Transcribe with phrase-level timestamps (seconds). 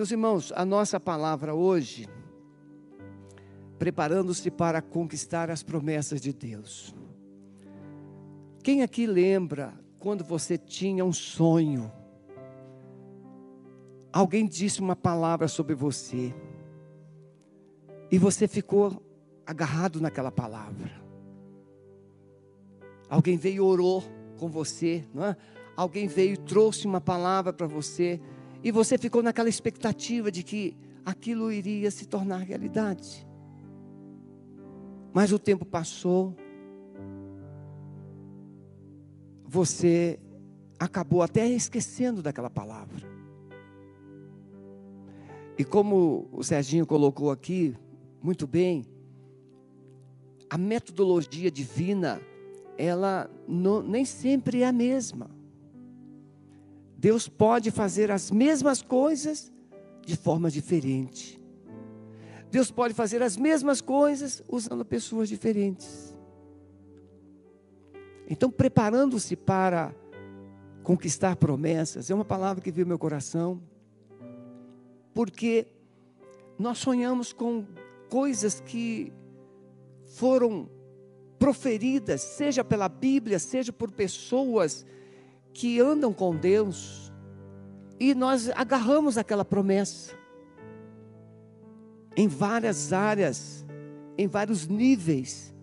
[0.00, 2.08] Meus irmãos, a nossa palavra hoje,
[3.78, 6.94] preparando-se para conquistar as promessas de Deus.
[8.62, 11.92] Quem aqui lembra quando você tinha um sonho?
[14.10, 16.34] Alguém disse uma palavra sobre você
[18.10, 19.02] e você ficou
[19.44, 20.90] agarrado naquela palavra.
[23.06, 24.02] Alguém veio e orou
[24.38, 25.36] com você, não é?
[25.76, 28.18] Alguém veio e trouxe uma palavra para você
[28.62, 33.26] e você ficou naquela expectativa de que aquilo iria se tornar realidade.
[35.12, 36.36] Mas o tempo passou,
[39.44, 40.20] você
[40.78, 43.08] acabou até esquecendo daquela palavra.
[45.58, 47.76] E como o Serginho colocou aqui,
[48.22, 48.84] muito bem,
[50.48, 52.20] a metodologia divina,
[52.78, 55.30] ela não, nem sempre é a mesma.
[57.00, 59.50] Deus pode fazer as mesmas coisas
[60.04, 61.40] de forma diferente.
[62.50, 66.14] Deus pode fazer as mesmas coisas usando pessoas diferentes.
[68.28, 69.94] Então, preparando-se para
[70.82, 73.62] conquistar promessas, é uma palavra que veio no meu coração,
[75.14, 75.68] porque
[76.58, 77.64] nós sonhamos com
[78.10, 79.10] coisas que
[80.04, 80.68] foram
[81.38, 84.84] proferidas, seja pela Bíblia, seja por pessoas
[85.52, 87.12] que andam com Deus,
[87.98, 90.14] e nós agarramos aquela promessa
[92.16, 93.64] em várias áreas,
[94.16, 95.54] em vários níveis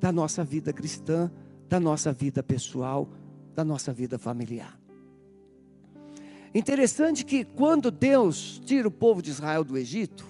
[0.00, 1.30] da nossa vida cristã,
[1.68, 3.08] da nossa vida pessoal,
[3.54, 4.78] da nossa vida familiar.
[6.54, 10.26] Interessante que quando Deus tira o povo de Israel do Egito,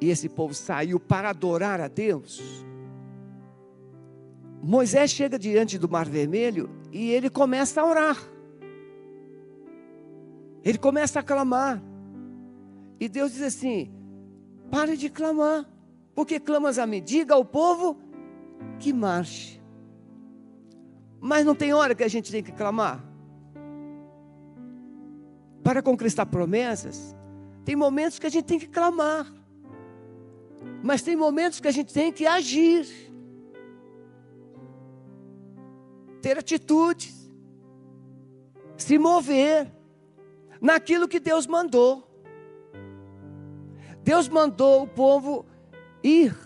[0.00, 2.64] e esse povo saiu para adorar a Deus,
[4.62, 8.16] Moisés chega diante do Mar Vermelho e ele começa a orar.
[10.62, 11.82] Ele começa a clamar.
[12.98, 13.90] E Deus diz assim:
[14.70, 15.66] pare de clamar.
[16.14, 17.02] Porque clamas a mim?
[17.02, 17.98] Diga ao povo
[18.78, 19.60] que marche.
[21.20, 23.02] Mas não tem hora que a gente tem que clamar.
[25.62, 27.14] Para conquistar promessas,
[27.64, 29.26] tem momentos que a gente tem que clamar.
[30.82, 33.09] Mas tem momentos que a gente tem que agir.
[36.20, 37.30] Ter atitudes.
[38.76, 39.70] Se mover
[40.60, 42.06] naquilo que Deus mandou.
[44.02, 45.46] Deus mandou o povo
[46.02, 46.36] ir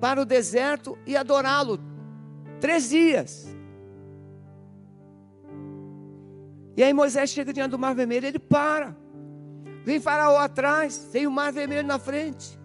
[0.00, 1.78] para o deserto e adorá-lo
[2.60, 3.54] três dias.
[6.76, 8.96] E aí Moisés chega diante do mar vermelho, ele para.
[9.84, 12.58] Vem Faraó atrás, tem o mar vermelho na frente.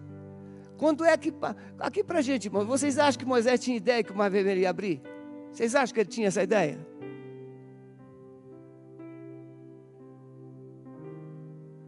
[0.76, 1.32] Quando é que.
[1.78, 4.70] Aqui para gente, irmão, vocês acham que Moisés tinha ideia que o mar vermelho ia
[4.70, 5.02] abrir?
[5.52, 6.78] Vocês acham que ele tinha essa ideia?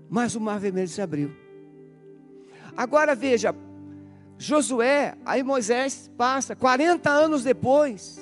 [0.08, 1.30] Mas o mar vermelho se abriu.
[2.76, 3.54] Agora veja,
[4.36, 8.18] Josué, aí Moisés passa, 40 anos depois,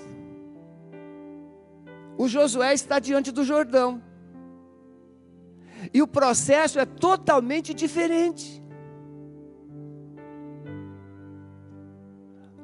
[2.18, 4.02] o Josué está diante do Jordão.
[5.94, 8.62] E o processo é totalmente diferente.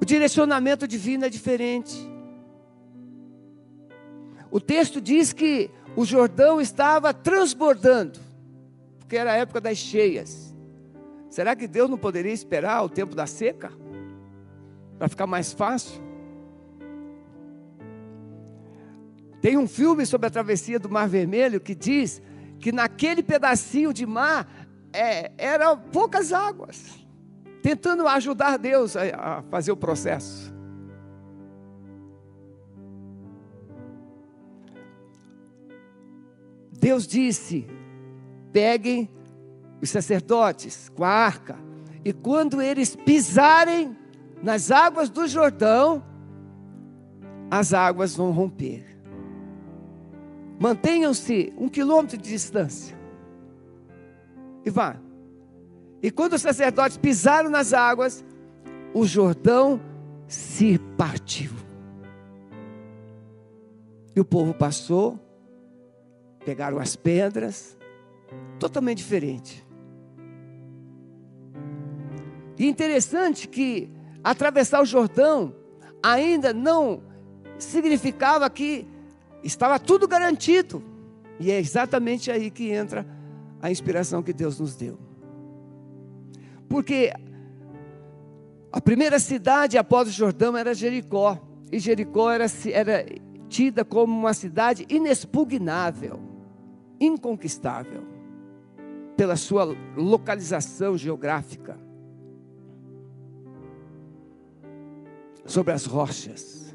[0.01, 1.97] O direcionamento divino é diferente.
[4.55, 8.21] O texto diz que o Jordão estava transbordando,
[9.01, 10.55] porque era a época das cheias.
[11.29, 13.73] Será que Deus não poderia esperar o tempo da seca?
[14.97, 16.01] Para ficar mais fácil?
[19.41, 22.23] Tem um filme sobre a travessia do Mar Vermelho que diz
[22.61, 24.49] que naquele pedacinho de mar
[24.93, 27.05] é, eram poucas águas
[27.61, 30.54] tentando ajudar Deus a, a fazer o processo.
[36.85, 37.67] Deus disse:
[38.53, 39.09] peguem
[39.81, 41.57] os sacerdotes com a arca,
[42.05, 43.97] e quando eles pisarem
[44.43, 46.05] nas águas do Jordão,
[47.51, 48.85] as águas vão romper.
[50.61, 52.95] Mantenham-se um quilômetro de distância.
[54.63, 54.97] E vá.
[56.03, 58.23] E quando os sacerdotes pisaram nas águas,
[58.93, 59.81] o Jordão
[60.29, 61.53] se partiu.
[64.15, 65.24] E o povo passou,
[66.45, 67.77] pegaram as pedras,
[68.59, 69.67] totalmente diferente.
[72.59, 73.91] E interessante que
[74.23, 75.55] atravessar o Jordão
[76.03, 77.03] ainda não
[77.59, 78.87] significava que
[79.43, 80.83] estava tudo garantido.
[81.41, 83.07] E é exatamente aí que entra
[83.61, 84.99] a inspiração que Deus nos deu.
[86.69, 87.13] Porque
[88.71, 91.41] a primeira cidade após o Jordão era Jericó.
[91.73, 93.07] E Jericó era, era
[93.49, 96.21] tida como uma cidade inexpugnável,
[97.01, 98.03] inconquistável.
[99.17, 99.65] pela sua
[99.97, 101.79] localização geográfica,
[105.47, 106.75] sobre as rochas.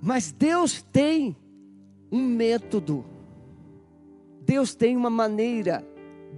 [0.00, 1.36] Mas Deus tem
[2.10, 3.04] um método,
[4.42, 5.86] Deus tem uma maneira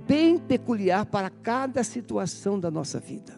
[0.06, 3.36] bem peculiar para cada situação da nossa vida.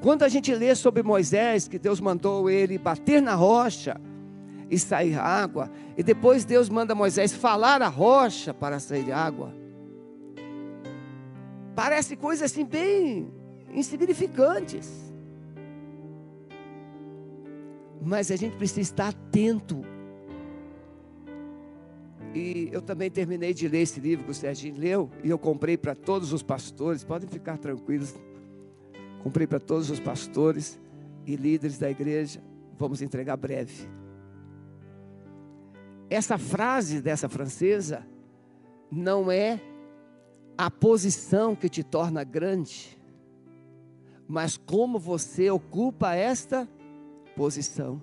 [0.00, 4.00] Quando a gente lê sobre Moisés, que Deus mandou ele bater na rocha
[4.72, 9.54] e sair água, e depois Deus manda Moisés falar a rocha para sair água.
[11.74, 13.30] Parece coisas assim bem
[13.74, 14.90] insignificantes.
[18.00, 19.84] Mas a gente precisa estar atento
[22.34, 25.76] e eu também terminei de ler esse livro que o Serginho leu, e eu comprei
[25.76, 28.14] para todos os pastores, podem ficar tranquilos.
[29.22, 30.80] Comprei para todos os pastores
[31.26, 32.42] e líderes da igreja.
[32.78, 33.86] Vamos entregar breve.
[36.12, 38.06] Essa frase dessa francesa
[38.90, 39.58] não é
[40.58, 42.98] a posição que te torna grande,
[44.28, 46.68] mas como você ocupa esta
[47.34, 48.02] posição.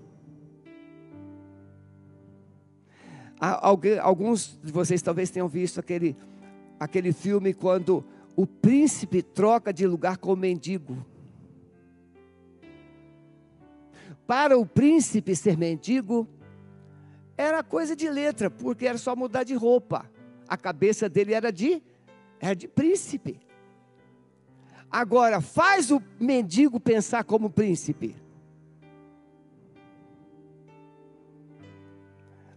[4.02, 6.18] Alguns de vocês talvez tenham visto aquele,
[6.80, 8.04] aquele filme quando
[8.36, 11.06] o príncipe troca de lugar com o mendigo.
[14.26, 16.28] Para o príncipe ser mendigo,
[17.40, 20.12] era coisa de letra, porque era só mudar de roupa.
[20.46, 21.82] A cabeça dele era de,
[22.38, 23.40] era de príncipe.
[24.92, 28.14] Agora, faz o mendigo pensar como príncipe.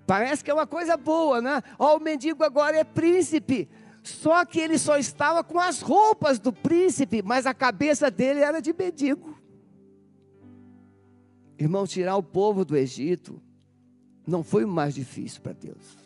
[0.04, 1.62] Parece que é uma coisa boa, né?
[1.78, 3.68] Ó, o mendigo agora é príncipe.
[4.02, 8.60] Só que ele só estava com as roupas do príncipe, mas a cabeça dele era
[8.60, 9.38] de mendigo.
[11.56, 13.40] Irmão, tirar o povo do Egito
[14.26, 15.98] não foi o mais difícil para Deus.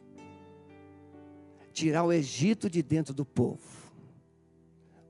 [1.72, 3.60] Tirar o Egito de dentro do povo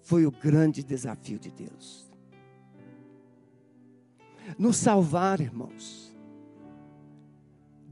[0.03, 2.11] foi o grande desafio de Deus.
[4.59, 6.07] Nos salvar, irmãos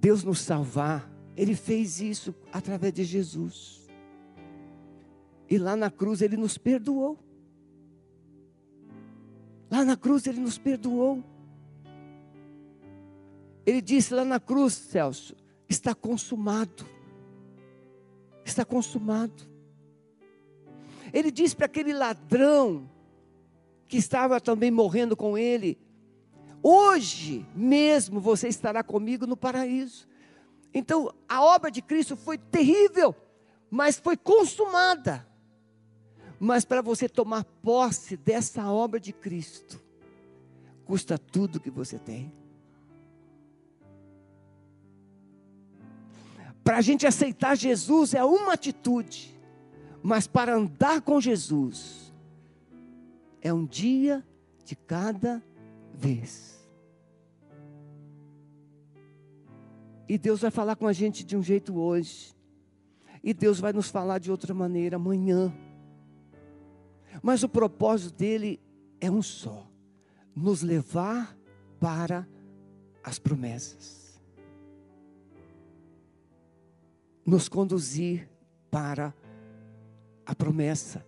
[0.05, 3.89] Deus nos salvar, Ele fez isso através de Jesus.
[5.49, 7.19] E lá na cruz Ele nos perdoou.
[9.71, 11.25] Lá na cruz Ele nos perdoou.
[13.67, 15.35] Ele disse lá na cruz, Celso,
[15.69, 16.85] está consumado.
[18.45, 19.49] Está consumado.
[21.13, 22.91] Ele disse para aquele ladrão
[23.89, 25.79] que estava também morrendo com ele:
[26.63, 30.09] Hoje mesmo você estará comigo no paraíso.
[30.73, 33.15] Então, a obra de Cristo foi terrível,
[33.71, 35.27] mas foi consumada.
[36.41, 39.81] Mas para você tomar posse dessa obra de Cristo,
[40.85, 42.33] custa tudo que você tem.
[46.65, 49.39] Para a gente aceitar Jesus é uma atitude,
[50.03, 52.13] mas para andar com Jesus
[53.43, 54.27] é um dia
[54.65, 55.43] de cada
[55.93, 56.67] vez.
[60.09, 62.35] E Deus vai falar com a gente de um jeito hoje.
[63.23, 65.55] E Deus vai nos falar de outra maneira amanhã.
[67.23, 68.61] Mas o propósito dele
[69.01, 69.67] é um só:
[70.35, 71.37] nos levar
[71.79, 72.29] para
[73.03, 74.04] as promessas.
[77.25, 78.29] Nos conduzir
[78.71, 79.15] para
[80.27, 81.05] a promessa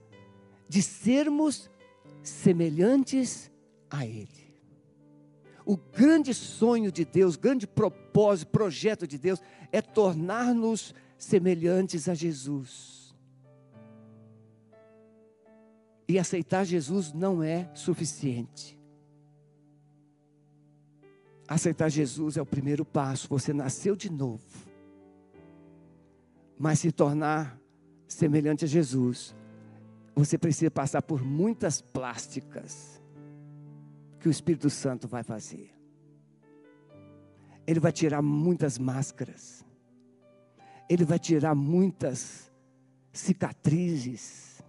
[0.68, 1.70] de sermos
[2.22, 3.50] semelhantes
[3.90, 4.46] a Ele.
[5.64, 9.40] O grande sonho de Deus, grande propósito, projeto de Deus
[9.72, 13.14] é tornar-nos semelhantes a Jesus.
[16.08, 18.78] E aceitar Jesus não é suficiente.
[21.48, 24.65] Aceitar Jesus é o primeiro passo, você nasceu de novo.
[26.58, 27.58] Mas se tornar
[28.08, 29.34] semelhante a Jesus,
[30.14, 33.02] você precisa passar por muitas plásticas
[34.18, 35.70] que o Espírito Santo vai fazer.
[37.66, 39.64] Ele vai tirar muitas máscaras.
[40.88, 42.50] Ele vai tirar muitas
[43.12, 44.62] cicatrizes.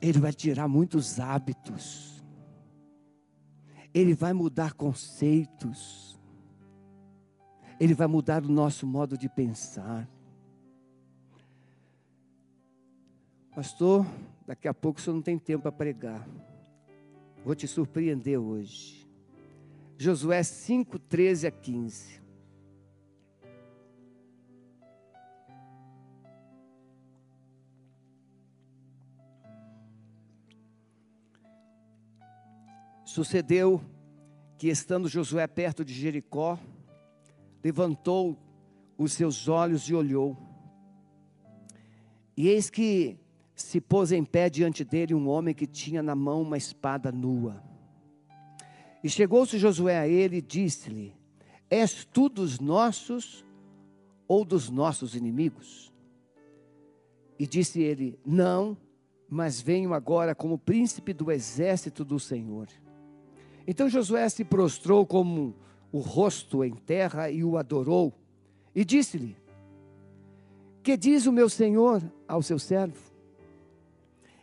[0.00, 2.24] Ele vai tirar muitos hábitos.
[3.92, 6.17] Ele vai mudar conceitos.
[7.80, 10.08] Ele vai mudar o nosso modo de pensar.
[13.54, 14.06] Pastor,
[14.46, 16.28] daqui a pouco o senhor não tem tempo para pregar.
[17.44, 19.08] Vou te surpreender hoje.
[19.96, 22.18] Josué 5, 13 a 15.
[33.04, 33.80] Sucedeu
[34.56, 36.58] que, estando Josué perto de Jericó,
[37.68, 38.38] levantou
[38.96, 40.36] os seus olhos e olhou,
[42.34, 43.18] E eis que
[43.54, 47.62] se pôs em pé diante dele um homem que tinha na mão uma espada nua.
[49.02, 51.14] E chegou-se Josué a ele e disse-lhe:
[51.68, 53.44] És tu dos nossos
[54.26, 55.92] ou dos nossos inimigos?
[57.38, 58.76] E disse ele: Não,
[59.28, 62.68] mas venho agora como príncipe do exército do Senhor.
[63.66, 65.56] Então Josué se prostrou como
[65.90, 68.12] o rosto em terra e o adorou.
[68.74, 69.36] E disse-lhe:
[70.82, 73.08] Que diz o meu senhor ao seu servo?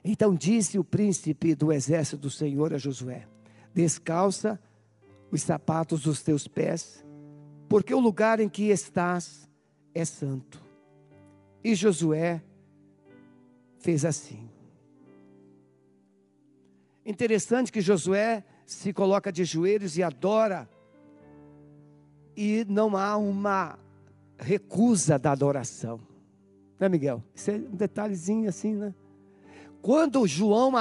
[0.03, 3.27] Então disse o príncipe do exército do Senhor a Josué:
[3.73, 4.59] Descalça
[5.31, 7.03] os sapatos dos teus pés,
[7.67, 9.49] porque o lugar em que estás
[9.93, 10.63] é santo.
[11.63, 12.43] E Josué
[13.79, 14.47] fez assim.
[17.03, 20.69] Interessante que Josué se coloca de joelhos e adora,
[22.35, 23.77] e não há uma
[24.37, 25.99] recusa da adoração.
[26.79, 27.23] Né, Miguel?
[27.33, 28.93] Isso é um detalhezinho assim, né?
[29.81, 30.71] Quando João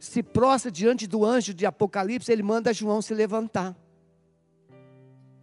[0.00, 3.76] se prostra diante do anjo de Apocalipse, ele manda João se levantar.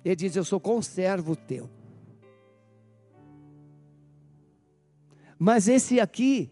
[0.04, 1.70] Ele diz: Eu sou conservo teu.
[5.38, 6.51] Mas esse aqui,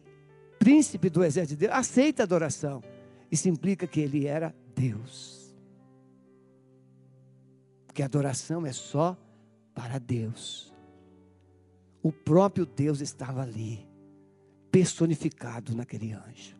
[0.57, 2.83] príncipe do exército de Deus, aceita a adoração.
[3.31, 5.38] Isso implica que ele era Deus.
[7.99, 9.17] Porque adoração é só
[9.75, 10.73] para Deus.
[12.01, 13.85] O próprio Deus estava ali,
[14.71, 16.55] personificado naquele anjo.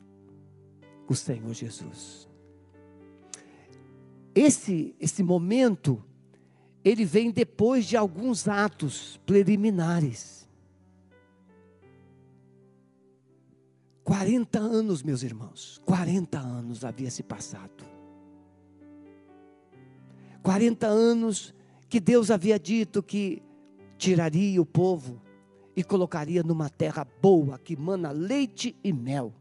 [1.08, 2.27] O Senhor Jesus.
[4.36, 6.03] Esse, esse momento,
[6.84, 10.46] ele vem depois de alguns atos preliminares.
[14.03, 17.99] 40 anos, meus irmãos, 40 anos havia se passado.
[20.50, 21.53] 40 anos
[21.88, 23.39] que Deus havia dito que
[24.00, 25.22] tiraria o povo
[25.75, 29.32] e colocaria numa terra boa, que mana leite e mel.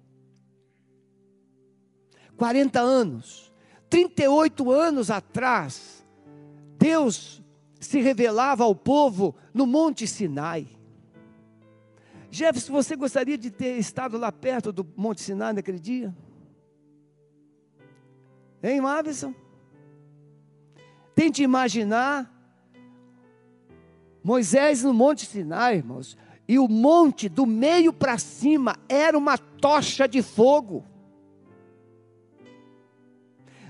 [2.37, 3.51] 40 anos,
[3.89, 6.07] 38 anos atrás,
[6.77, 7.43] Deus
[7.81, 10.69] se revelava ao povo no Monte Sinai.
[12.31, 16.15] Jefferson, você gostaria de ter estado lá perto do Monte Sinai naquele dia?
[18.63, 19.48] Hein, Mavison?
[21.19, 22.33] Tente imaginar
[24.23, 30.07] Moisés no Monte Sinai, irmãos, e o monte do meio para cima era uma tocha
[30.07, 30.87] de fogo.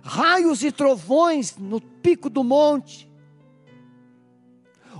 [0.03, 3.11] Raios e trovões no pico do monte.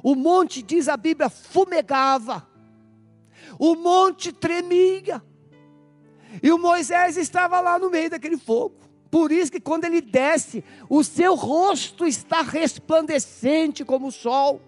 [0.03, 2.49] O monte, diz a Bíblia, fumegava
[3.59, 5.23] o monte tremia.
[6.43, 8.88] E o Moisés estava lá no meio daquele fogo.
[9.11, 14.61] Por isso que quando ele desce, o seu rosto está resplandecente como o sol.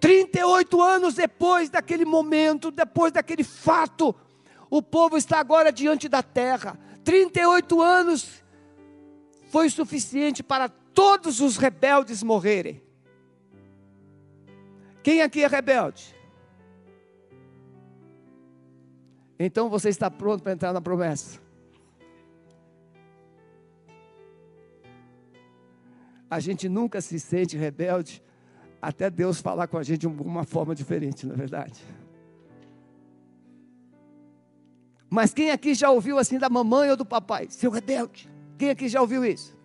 [0.00, 4.14] Trinta e oito anos depois daquele momento, depois daquele fato,
[4.68, 6.78] o povo está agora diante da terra.
[7.04, 8.42] Trinta e oito anos
[9.48, 12.82] foi suficiente para todos os rebeldes morrerem.
[15.02, 16.15] Quem aqui é rebelde?
[19.38, 21.40] Então você está pronto para entrar na promessa.
[26.28, 28.22] A gente nunca se sente rebelde
[28.80, 31.82] até Deus falar com a gente de uma forma diferente, na é verdade.
[35.08, 37.46] Mas quem aqui já ouviu assim da mamãe ou do papai?
[37.48, 38.28] Seu rebelde.
[38.58, 39.56] Quem aqui já ouviu isso?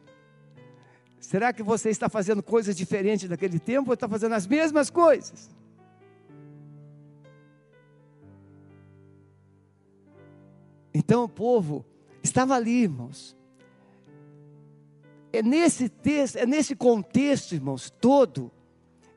[1.19, 5.49] Será que você está fazendo coisas diferentes daquele tempo ou está fazendo as mesmas coisas?
[10.93, 11.86] Então o povo
[12.24, 13.36] estava ali, irmãos.
[15.33, 18.51] É nesse texto, é nesse contexto, irmãos, todo,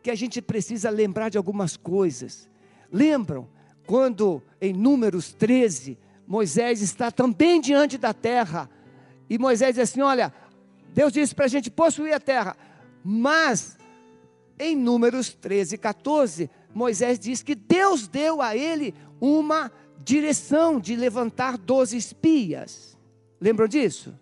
[0.02, 2.48] que a gente precisa lembrar de algumas coisas.
[2.92, 3.48] Lembram
[3.86, 8.70] quando em Números 13, Moisés está também diante da terra,
[9.28, 10.32] e Moisés diz assim: Olha,
[10.92, 12.56] Deus disse para a gente possuir a terra.
[13.02, 13.76] Mas,
[14.58, 19.70] em Números 13, 14, Moisés diz que Deus deu a ele uma
[20.02, 22.96] direção de levantar 12 espias.
[23.40, 24.14] Lembram disso?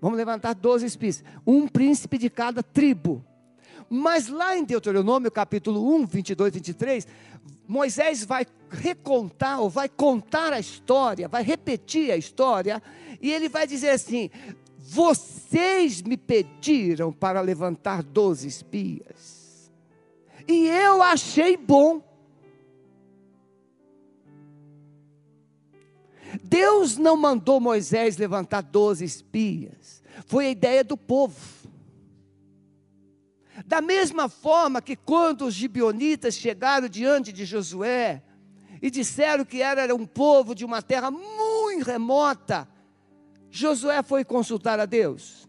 [0.00, 1.24] Vamos levantar 12 espias.
[1.46, 3.24] Um príncipe de cada tribo.
[3.90, 7.06] Mas lá em Deuteronômio capítulo 1, 22, 23,
[7.66, 12.82] Moisés vai recontar, ou vai contar a história, vai repetir a história,
[13.20, 14.30] e ele vai dizer assim:
[14.76, 19.70] vocês me pediram para levantar doze espias,
[20.46, 22.07] e eu achei bom.
[26.42, 31.58] Deus não mandou Moisés levantar doze espias, foi a ideia do povo.
[33.66, 38.22] Da mesma forma que quando os gibionitas chegaram diante de Josué
[38.80, 42.68] e disseram que era um povo de uma terra muito remota,
[43.50, 45.48] Josué foi consultar a Deus?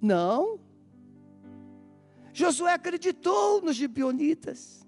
[0.00, 0.60] Não.
[2.32, 4.86] Josué acreditou nos gibionitas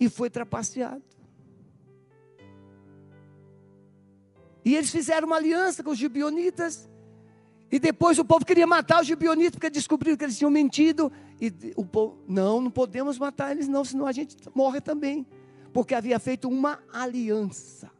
[0.00, 1.07] e foi trapaceado.
[4.68, 6.90] E eles fizeram uma aliança com os gibionitas.
[7.72, 11.10] E depois o povo queria matar os gibionitas porque descobriram que eles tinham mentido.
[11.40, 15.26] E o povo, não, não podemos matar eles não, senão a gente morre também.
[15.72, 17.90] Porque havia feito uma aliança.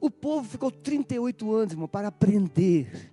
[0.00, 3.12] O povo ficou 38 anos, irmão, para aprender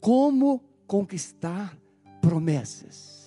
[0.00, 1.74] como conquistar
[2.20, 3.23] promessas.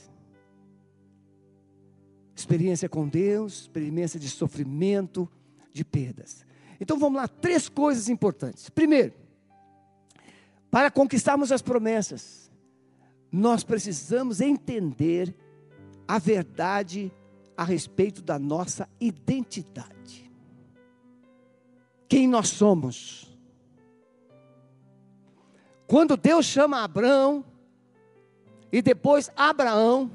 [2.37, 5.27] Experiência com Deus, experiência de sofrimento,
[5.73, 6.45] de perdas.
[6.79, 8.69] Então vamos lá, três coisas importantes.
[8.69, 9.11] Primeiro,
[10.69, 12.51] para conquistarmos as promessas,
[13.31, 15.35] nós precisamos entender
[16.07, 17.11] a verdade
[17.57, 20.31] a respeito da nossa identidade.
[22.07, 23.35] Quem nós somos.
[25.87, 27.43] Quando Deus chama Abraão
[28.71, 30.11] e depois Abraão,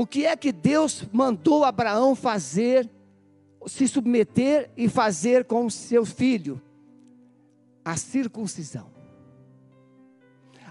[0.00, 2.88] o que é que Deus mandou Abraão fazer,
[3.66, 6.60] se submeter e fazer com seu filho?
[7.84, 8.86] A circuncisão.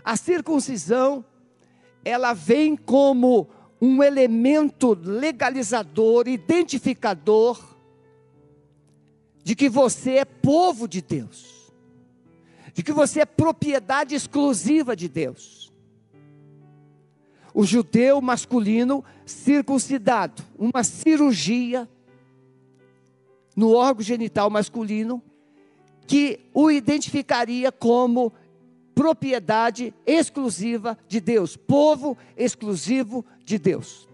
[0.03, 1.23] A circuncisão,
[2.03, 3.47] ela vem como
[3.81, 7.59] um elemento legalizador, identificador,
[9.43, 11.59] de que você é povo de Deus
[12.79, 15.69] de que você é propriedade exclusiva de Deus.
[17.53, 21.87] O judeu masculino circuncidado, uma cirurgia
[23.55, 25.21] no órgão genital masculino
[26.07, 28.33] que o identificaria como
[28.95, 34.07] propriedade exclusiva de Deus, povo exclusivo de Deus.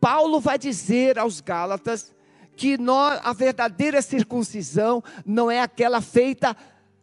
[0.00, 2.14] Paulo vai dizer aos Gálatas
[2.56, 6.56] que nós, a verdadeira circuncisão não é aquela feita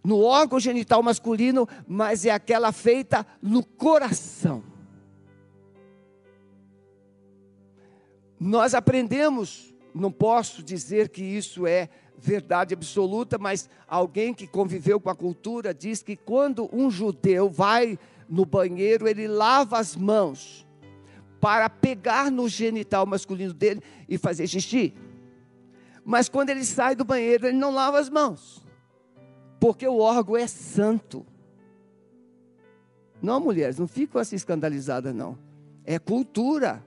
[0.03, 4.70] no órgão genital masculino, mas é aquela feita no coração.
[8.43, 15.12] Nós aprendemos, não posso dizer que isso é verdade absoluta, mas alguém que conviveu com
[15.12, 20.67] a cultura diz que quando um judeu vai no banheiro, ele lava as mãos
[21.39, 24.95] para pegar no genital masculino dele e fazer xixi.
[26.04, 28.63] Mas quando ele sai do banheiro, ele não lava as mãos
[29.62, 31.23] porque o órgão é santo.
[33.21, 35.38] Não, mulheres, não ficam assim escandalizadas, não.
[35.86, 36.84] É cultura.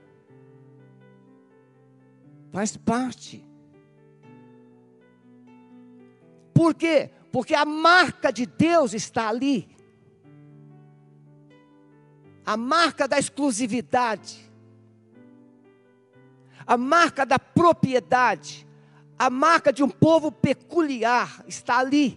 [2.55, 3.45] Faz parte.
[6.55, 7.11] Por quê?
[7.33, 9.77] Porque a marca de Deus está ali.
[12.47, 14.49] A marca da exclusividade.
[16.65, 18.65] A marca da propriedade.
[19.19, 22.17] A marca de um povo peculiar está ali.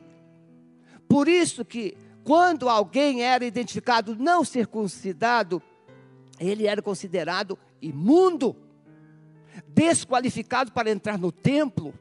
[1.10, 5.64] Por isso que quando alguém era identificado não circuncidado,
[6.40, 8.56] ele era considerado imundo,
[9.68, 11.94] desqualificado para entrar no templo,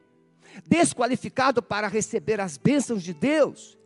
[0.65, 3.77] desqualificado para receber as bênçãos de Deus.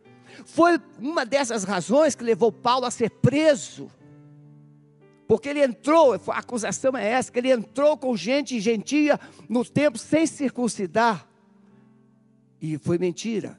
[0.44, 3.90] Foi uma dessas razões que levou Paulo a ser preso.
[5.26, 9.98] Porque ele entrou, a acusação é essa, que ele entrou com gente gentia no templo
[9.98, 11.26] sem circuncidar.
[12.60, 13.58] E foi mentira.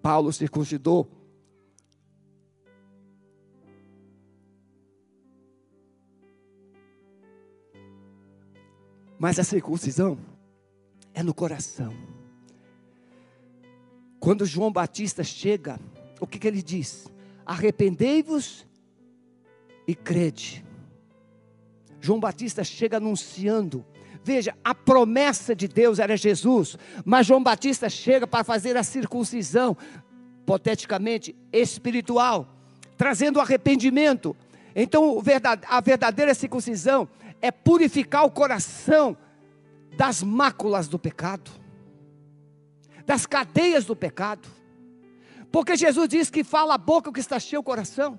[0.00, 1.17] Paulo circuncidou.
[9.18, 10.18] Mas a circuncisão
[11.12, 11.94] é no coração.
[14.20, 15.78] Quando João Batista chega,
[16.20, 17.06] o que, que ele diz?
[17.44, 18.66] Arrependei-vos
[19.86, 20.64] e crede.
[22.00, 23.84] João Batista chega anunciando
[24.28, 29.74] Veja, a promessa de Deus era Jesus, mas João Batista chega para fazer a circuncisão,
[30.42, 32.46] hipoteticamente espiritual,
[32.96, 34.36] trazendo arrependimento.
[34.76, 35.22] Então,
[35.66, 37.08] a verdadeira circuncisão
[37.40, 39.16] é purificar o coração
[39.96, 41.50] das máculas do pecado,
[43.04, 44.48] das cadeias do pecado.
[45.50, 48.18] Porque Jesus diz que fala a boca o que está cheio o coração.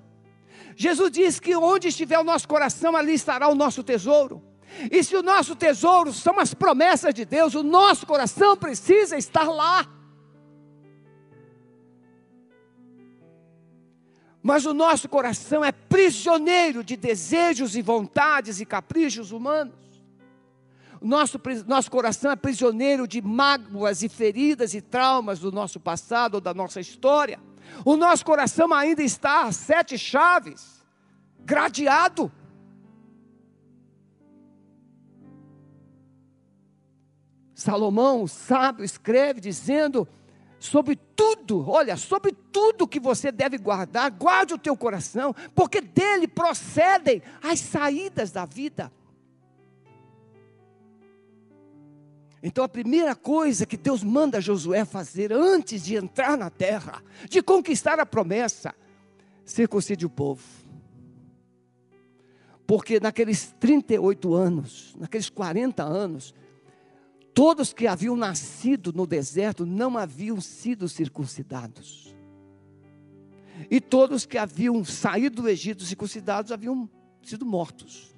[0.76, 4.42] Jesus diz que onde estiver o nosso coração, ali estará o nosso tesouro.
[4.90, 9.44] E se o nosso tesouro são as promessas de Deus, o nosso coração precisa estar
[9.44, 9.86] lá.
[14.42, 19.74] Mas o nosso coração é prisioneiro de desejos e vontades e caprichos humanos.
[21.00, 26.40] Nosso, nosso coração é prisioneiro de mágoas e feridas e traumas do nosso passado ou
[26.40, 27.38] da nossa história.
[27.84, 30.84] O nosso coração ainda está a sete chaves,
[31.40, 32.30] gradeado.
[37.54, 40.08] Salomão, sábio, escreve dizendo:
[40.60, 46.28] sobre tudo, olha, sobre tudo que você deve guardar, guarde o teu coração, porque dele
[46.28, 48.92] procedem as saídas da vida.
[52.42, 57.42] Então a primeira coisa que Deus manda Josué fazer antes de entrar na terra, de
[57.42, 58.74] conquistar a promessa,
[59.46, 60.42] circuncide o povo.
[62.66, 66.34] Porque naqueles 38 anos, naqueles 40 anos,
[67.32, 72.14] Todos que haviam nascido no deserto não haviam sido circuncidados.
[73.70, 76.88] E todos que haviam saído do Egito circuncidados haviam
[77.22, 78.14] sido mortos.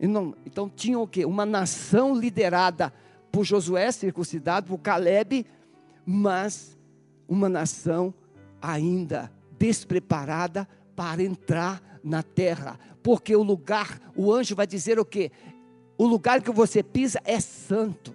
[0.00, 1.24] Não, então tinha o quê?
[1.24, 2.92] Uma nação liderada
[3.32, 5.44] por Josué, circuncidado, por Caleb,
[6.06, 6.78] mas
[7.28, 8.14] uma nação
[8.62, 12.78] ainda despreparada para entrar na terra.
[13.02, 15.30] Porque o lugar, o anjo vai dizer o quê?
[15.98, 18.14] O lugar que você pisa é santo.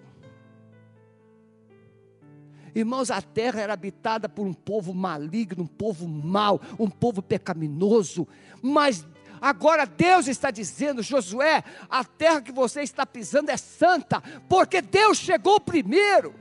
[2.74, 8.28] Irmãos, a terra era habitada por um povo maligno, um povo mau, um povo pecaminoso,
[8.62, 9.06] mas
[9.40, 15.20] agora Deus está dizendo, Josué, a terra que você está pisando é santa, porque Deus
[15.20, 16.34] chegou primeiro.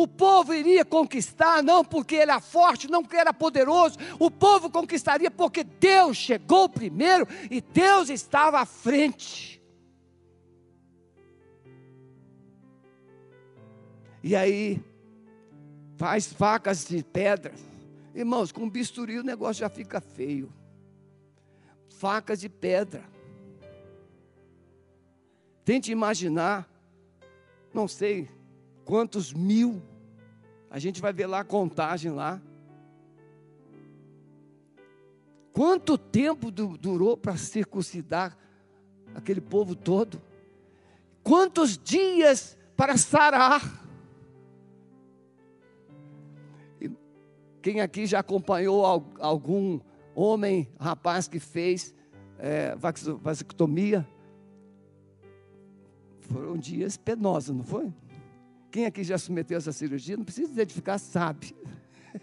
[0.00, 3.98] O povo iria conquistar, não porque ele era forte, não porque era poderoso.
[4.18, 9.60] O povo conquistaria porque Deus chegou primeiro e Deus estava à frente.
[14.22, 14.82] E aí,
[15.98, 17.52] faz facas de pedra.
[18.14, 20.50] Irmãos, com bisturi o negócio já fica feio.
[21.90, 23.04] Facas de pedra.
[25.62, 26.66] Tente imaginar,
[27.74, 28.30] não sei,
[28.86, 29.89] quantos mil.
[30.70, 32.40] A gente vai ver lá a contagem lá.
[35.52, 38.38] Quanto tempo durou para circuncidar
[39.12, 40.22] aquele povo todo?
[41.24, 43.60] Quantos dias para sarar?
[47.60, 48.86] Quem aqui já acompanhou
[49.18, 49.80] algum
[50.14, 51.92] homem, rapaz que fez
[52.38, 52.74] é,
[53.20, 54.08] vasectomia?
[56.20, 57.92] Foram dias penosos, não foi?
[58.70, 61.54] Quem aqui já submeteu essa cirurgia, não precisa identificar, sabe.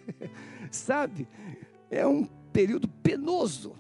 [0.71, 1.27] sabe?
[1.89, 3.75] É um período penoso.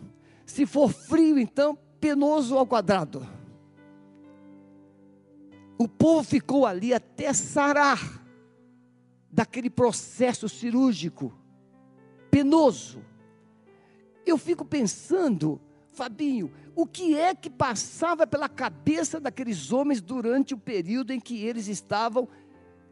[0.45, 3.27] Se for frio, então, penoso ao quadrado.
[5.77, 8.23] O povo ficou ali até sarar
[9.31, 11.33] daquele processo cirúrgico
[12.31, 13.01] penoso.
[14.25, 15.61] Eu fico pensando,
[15.93, 21.43] Fabinho, o que é que passava pela cabeça daqueles homens durante o período em que
[21.43, 22.27] eles estavam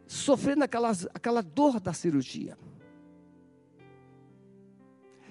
[0.07, 2.57] sofrendo aquelas, aquela dor da cirurgia.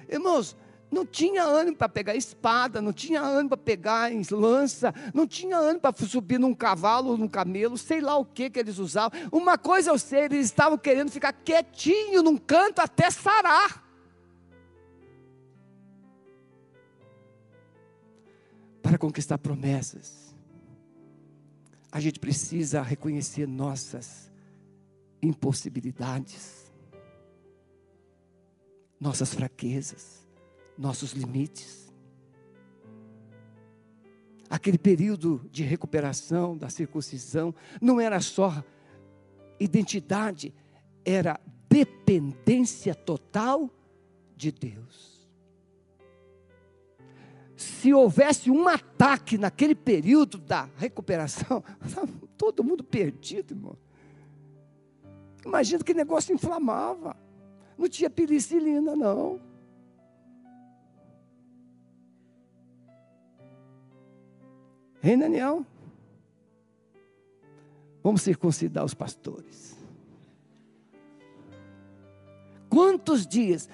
[0.08, 0.56] Irmãos,
[0.90, 5.80] não tinha ânimo para pegar espada, não tinha ânimo para pegar lança, não tinha ânimo
[5.80, 9.18] para subir num cavalo, num camelo, sei lá o que que eles usavam.
[9.32, 13.82] Uma coisa eu sei, eles estavam querendo ficar quietinho num canto até sarar.
[18.80, 20.34] Para conquistar promessas,
[21.90, 24.30] a gente precisa reconhecer nossas
[25.24, 26.70] impossibilidades,
[29.00, 30.26] nossas fraquezas,
[30.76, 31.92] nossos limites.
[34.48, 38.62] Aquele período de recuperação da circuncisão não era só
[39.58, 40.54] identidade,
[41.04, 43.70] era dependência total
[44.37, 45.14] de Deus.
[47.56, 51.64] Se houvesse um ataque naquele período da recuperação,
[52.37, 53.83] todo mundo perdido, irmão.
[55.44, 57.16] Imagina que negócio inflamava.
[57.76, 59.40] Não tinha penicilina, não.
[65.02, 65.66] Hein, Daniel?
[68.02, 69.76] Vamos circuncidar os pastores.
[72.70, 73.68] Quantos dias?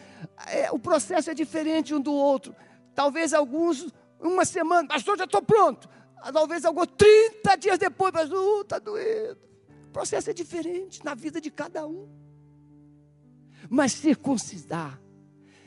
[0.49, 2.55] É, o processo é diferente um do outro.
[2.95, 5.89] Talvez alguns, uma semana, pastor, já estou pronto.
[6.33, 9.50] Talvez alguns 30 dias depois, pastor, está uh, doendo.
[9.91, 12.09] O processo é diferente na vida de cada um.
[13.69, 15.03] Mas circuncidar,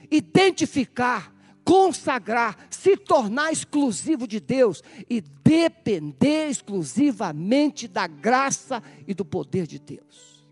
[0.10, 9.68] identificar, consagrar, se tornar exclusivo de Deus e depender exclusivamente da graça e do poder
[9.68, 10.48] de Deus.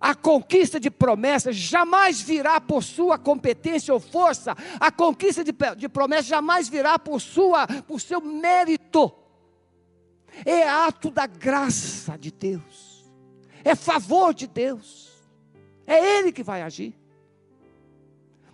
[0.00, 4.56] A conquista de promessas jamais virá por sua competência ou força.
[4.80, 9.14] A conquista de, de promessas jamais virá por sua, por seu mérito
[10.44, 13.04] é ato da graça de Deus,
[13.64, 15.06] é favor de Deus,
[15.86, 16.94] É Ele que vai agir.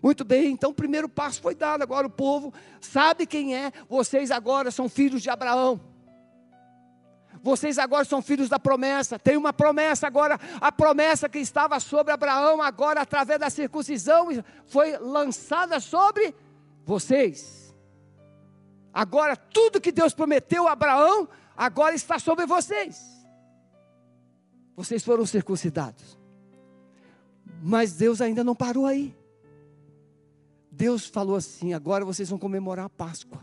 [0.03, 1.83] Muito bem, então o primeiro passo foi dado.
[1.83, 3.73] Agora o povo sabe quem é.
[3.89, 5.81] Vocês agora são filhos de Abraão.
[7.41, 9.19] Vocês agora são filhos da promessa.
[9.19, 10.39] Tem uma promessa agora.
[10.61, 14.29] A promessa que estava sobre Abraão, agora através da circuncisão,
[14.67, 16.35] foi lançada sobre
[16.85, 17.75] vocês.
[18.93, 23.01] Agora tudo que Deus prometeu a Abraão, agora está sobre vocês.
[24.77, 26.19] Vocês foram circuncidados.
[27.63, 29.15] Mas Deus ainda não parou aí.
[30.71, 33.43] Deus falou assim: agora vocês vão comemorar a Páscoa.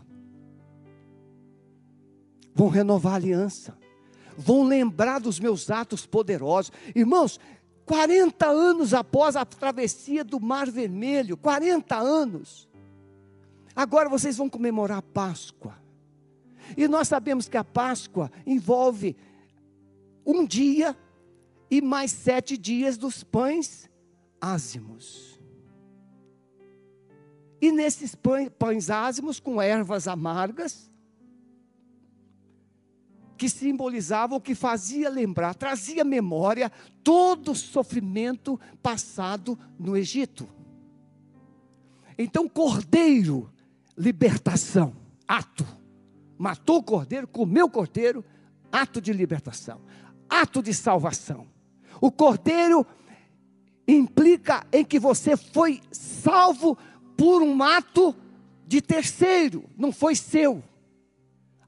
[2.54, 3.78] Vão renovar a aliança.
[4.36, 6.72] Vão lembrar dos meus atos poderosos.
[6.94, 7.38] Irmãos,
[7.86, 12.68] 40 anos após a travessia do Mar Vermelho, 40 anos.
[13.74, 15.74] Agora vocês vão comemorar a Páscoa.
[16.76, 19.16] E nós sabemos que a Páscoa envolve
[20.24, 20.96] um dia
[21.70, 23.88] e mais sete dias dos pães
[24.40, 25.40] ázimos.
[27.60, 28.16] E nesses
[28.58, 30.90] pães ázimos com ervas amargas,
[33.36, 36.70] que simbolizavam, que fazia lembrar, trazia memória
[37.02, 40.46] todo o sofrimento passado no Egito.
[42.18, 43.50] Então, cordeiro,
[43.96, 44.94] libertação,
[45.26, 45.66] ato.
[46.40, 48.24] Matou o cordeiro, comeu o cordeiro,
[48.72, 49.78] ato de libertação,
[50.26, 51.46] ato de salvação.
[52.00, 52.86] O cordeiro
[53.86, 56.78] implica em que você foi salvo
[57.14, 58.16] por um ato
[58.66, 60.64] de terceiro, não foi seu.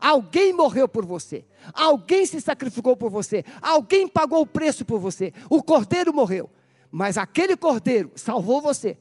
[0.01, 5.35] Alguém morreu por você, alguém se sacrificou por você, alguém pagou o preço por você.
[5.51, 6.49] O cordeiro morreu,
[6.91, 8.97] mas aquele cordeiro salvou você.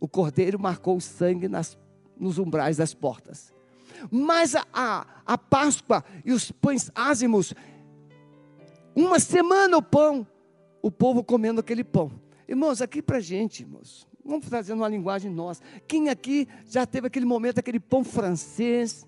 [0.00, 1.78] O cordeiro marcou o sangue nas,
[2.18, 3.53] nos umbrais das portas.
[4.10, 7.54] Mas a, a, a Páscoa e os pães ázimos
[8.94, 10.26] uma semana o pão,
[10.80, 12.12] o povo comendo aquele pão.
[12.46, 15.62] Irmãos, aqui para gente, irmãos, vamos fazendo uma linguagem nossa.
[15.88, 19.06] Quem aqui já teve aquele momento, aquele pão francês,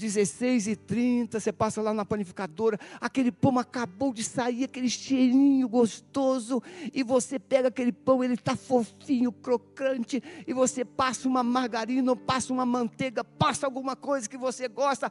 [0.00, 5.68] 16 e 30, você passa lá na panificadora, aquele pão acabou de sair, aquele cheirinho
[5.68, 6.62] gostoso,
[6.94, 12.50] e você pega aquele pão, ele está fofinho, crocante, e você passa uma margarina, passa
[12.50, 15.10] uma manteiga, passa alguma coisa que você gosta,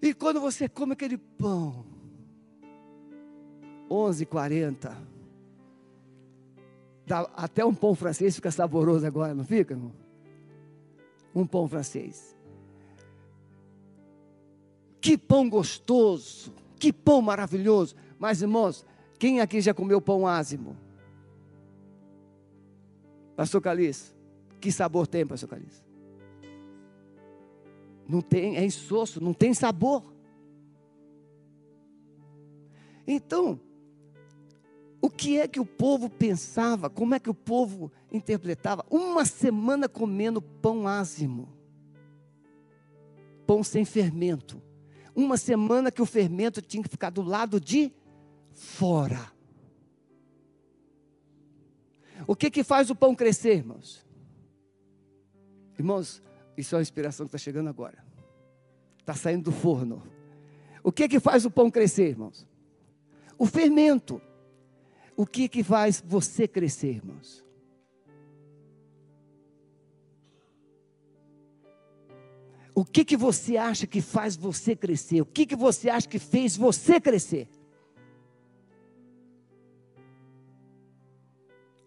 [0.00, 1.84] e quando você come aquele pão,
[3.90, 4.96] 11h40.
[7.34, 9.74] Até um pão francês fica saboroso agora, não fica?
[9.74, 9.92] Irmão?
[11.34, 12.39] Um pão francês.
[15.00, 17.94] Que pão gostoso, que pão maravilhoso.
[18.18, 18.84] Mas, irmãos,
[19.18, 20.76] quem aqui já comeu pão ázimo?
[23.36, 24.14] Pastor Caliço,
[24.60, 25.82] que sabor tem, Pastor Caliço?
[28.06, 30.02] Não tem, é insosso, não tem sabor.
[33.06, 33.58] Então,
[35.00, 36.90] o que é que o povo pensava?
[36.90, 38.84] Como é que o povo interpretava?
[38.90, 41.48] Uma semana comendo pão ázimo,
[43.46, 44.60] pão sem fermento.
[45.14, 47.92] Uma semana que o fermento tinha que ficar do lado de
[48.52, 49.32] fora.
[52.26, 54.06] O que que faz o pão crescer, irmãos?
[55.78, 56.22] Irmãos,
[56.56, 58.04] isso é uma inspiração que está chegando agora.
[58.98, 60.02] Está saindo do forno.
[60.82, 62.46] O que que faz o pão crescer, irmãos?
[63.38, 64.20] O fermento.
[65.16, 67.44] O que que faz você crescer, irmãos?
[72.74, 75.20] O que que você acha que faz você crescer?
[75.20, 77.48] O que que você acha que fez você crescer?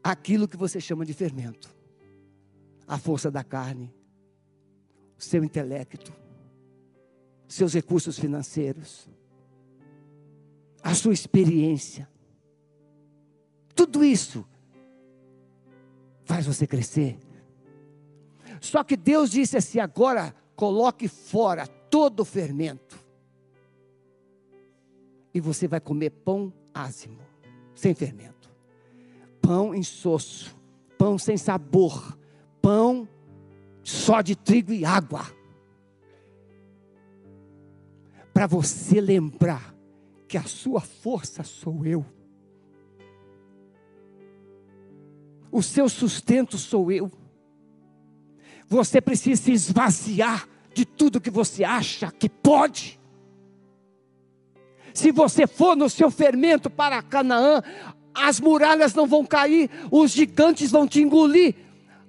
[0.04, 1.74] Aquilo que você chama de fermento.
[2.86, 3.94] A força da carne,
[5.18, 6.14] o seu intelecto,
[7.48, 9.08] seus recursos financeiros,
[10.84, 12.10] a sua experiência,
[13.74, 14.46] tudo isso
[16.26, 17.18] faz você crescer.
[18.60, 22.98] Só que Deus disse assim: agora coloque fora todo o fermento.
[25.34, 27.20] E você vai comer pão ázimo,
[27.76, 28.52] sem fermento.
[29.42, 30.56] Pão insosso,
[30.98, 32.18] pão sem sabor,
[32.62, 33.08] pão
[33.84, 35.26] só de trigo e água.
[38.34, 39.76] Para você lembrar
[40.28, 42.06] que a sua força sou eu.
[45.54, 47.12] o seu sustento sou eu.
[48.70, 53.00] Você precisa se esvaziar de tudo que você acha que pode.
[54.94, 57.62] Se você for no seu fermento para Canaã,
[58.14, 61.56] as muralhas não vão cair, os gigantes vão te engolir,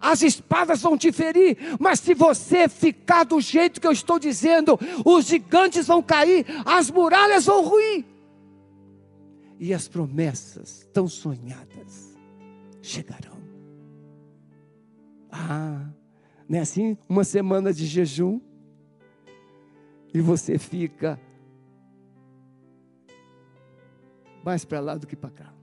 [0.00, 4.78] as espadas vão te ferir, mas se você ficar do jeito que eu estou dizendo,
[5.04, 8.04] os gigantes vão cair, as muralhas vão ruir,
[9.58, 12.14] e as promessas tão sonhadas
[12.82, 13.38] chegarão.
[15.32, 15.88] Ah,
[16.48, 16.96] não é assim?
[17.08, 18.40] Uma semana de jejum
[20.12, 21.18] e você fica
[24.44, 25.54] mais para lá do que para cá.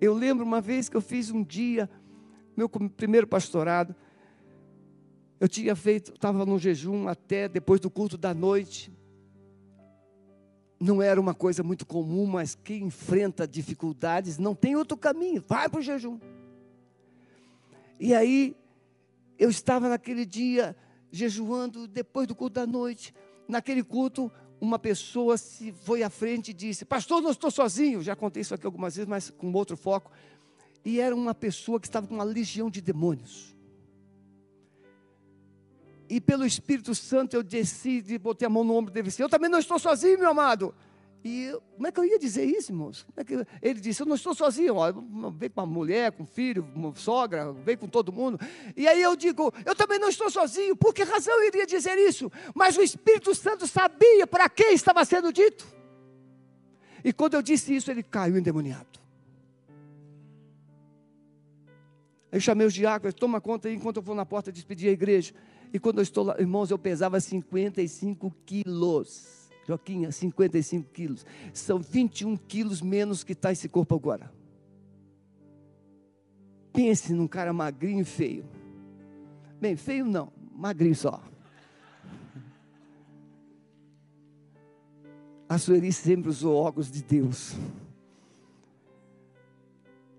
[0.00, 1.88] Eu lembro uma vez que eu fiz um dia,
[2.56, 3.94] meu primeiro pastorado,
[5.40, 8.92] eu tinha feito, estava no jejum até depois do culto da noite.
[10.80, 15.68] Não era uma coisa muito comum, mas quem enfrenta dificuldades não tem outro caminho, vai
[15.68, 16.18] para o jejum.
[17.98, 18.56] E aí,
[19.38, 20.76] eu estava naquele dia
[21.10, 23.14] jejuando depois do culto da noite.
[23.48, 24.30] Naquele culto,
[24.60, 28.02] uma pessoa se foi à frente e disse: Pastor, não estou sozinho.
[28.02, 30.10] Já contei isso aqui algumas vezes, mas com outro foco.
[30.84, 33.56] E era uma pessoa que estava com uma legião de demônios.
[36.08, 39.22] E pelo Espírito Santo eu desci e botei a mão no ombro dele e disse:
[39.22, 40.74] Eu também não estou sozinho, meu amado.
[41.24, 43.06] E como é que eu ia dizer isso, irmãos?
[43.16, 44.92] É que, ele disse: Eu não estou sozinho, ó,
[45.32, 48.38] veio com uma mulher, com um filho, uma sogra, veio com todo mundo.
[48.76, 50.76] E aí eu digo: Eu também não estou sozinho.
[50.76, 52.30] Por que razão eu iria dizer isso?
[52.54, 55.66] Mas o Espírito Santo sabia para quem estava sendo dito.
[57.04, 58.98] E quando eu disse isso, ele caiu endemoniado.
[62.30, 65.32] Eu chamei os diáconos, toma conta aí enquanto eu vou na porta despedir a igreja.
[65.72, 69.37] E quando eu estou lá, irmãos, eu pesava 55 quilos.
[69.68, 71.26] Joquinha, 55 quilos.
[71.52, 74.32] São 21 quilos menos que está esse corpo agora.
[76.72, 78.46] Pense num cara magrinho e feio.
[79.60, 81.22] Bem, feio não, magrinho só.
[85.46, 87.54] A Sueli sempre usou óculos de Deus.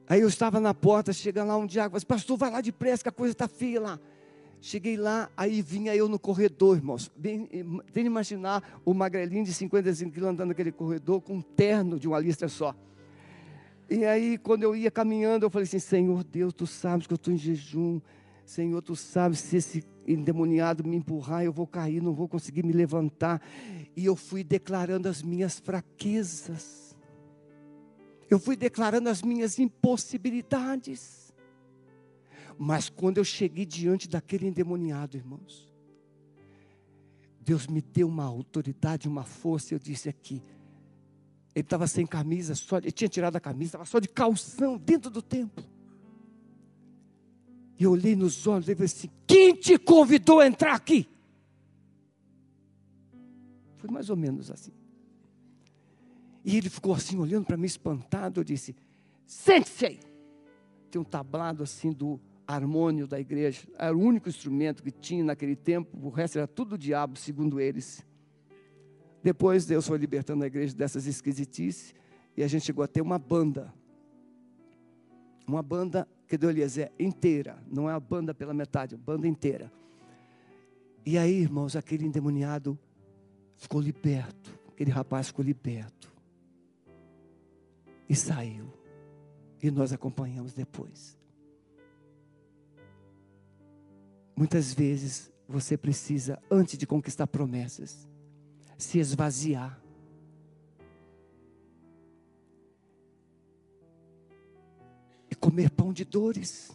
[0.07, 3.09] Aí eu estava na porta, chega lá um diácono, assim, pastor, vai lá depressa que
[3.09, 3.99] a coisa está feia lá.
[4.61, 7.09] Cheguei lá, aí vinha eu no corredor, irmãos.
[7.93, 12.19] Tem imaginar o magrelinho de 55 quilos andando naquele corredor com um terno de uma
[12.19, 12.75] lista só.
[13.89, 17.15] E aí, quando eu ia caminhando, eu falei assim: Senhor Deus, tu sabes que eu
[17.15, 18.01] estou em jejum.
[18.45, 22.73] Senhor, tu sabes se esse endemoniado me empurrar, eu vou cair, não vou conseguir me
[22.73, 23.41] levantar.
[23.95, 26.97] E eu fui declarando as minhas fraquezas.
[28.29, 31.28] Eu fui declarando as minhas impossibilidades.
[32.61, 35.71] Mas quando eu cheguei diante daquele endemoniado, irmãos,
[37.39, 39.73] Deus me deu uma autoridade, uma força.
[39.73, 40.43] Eu disse aqui,
[41.55, 45.09] ele estava sem camisa, só, ele tinha tirado a camisa, estava só de calção dentro
[45.09, 45.63] do templo.
[47.79, 51.09] E eu olhei nos olhos e falei assim: quem te convidou a entrar aqui?
[53.77, 54.73] Foi mais ou menos assim.
[56.43, 58.41] E ele ficou assim, olhando para mim, espantado.
[58.41, 58.75] Eu disse:
[59.25, 59.99] sente-se aí.
[60.91, 62.19] Tem um tablado assim do
[62.55, 63.67] harmônio da igreja.
[63.77, 67.59] Era o único instrumento que tinha naquele tempo, o resto era tudo o diabo, segundo
[67.59, 68.03] eles.
[69.21, 71.93] Depois Deus foi libertando a igreja dessas esquisitices
[72.35, 73.71] e a gente chegou a ter uma banda.
[75.47, 79.71] Uma banda que deu Eliezer inteira, não é a banda pela metade, a banda inteira.
[81.05, 82.77] E aí, irmãos, aquele endemoniado
[83.57, 86.11] ficou liberto, aquele rapaz ficou liberto.
[88.07, 88.73] E saiu.
[89.61, 91.18] E nós acompanhamos depois.
[94.39, 98.07] Muitas vezes você precisa, antes de conquistar promessas,
[98.77, 99.77] se esvaziar.
[105.29, 106.71] E comer pão de dores.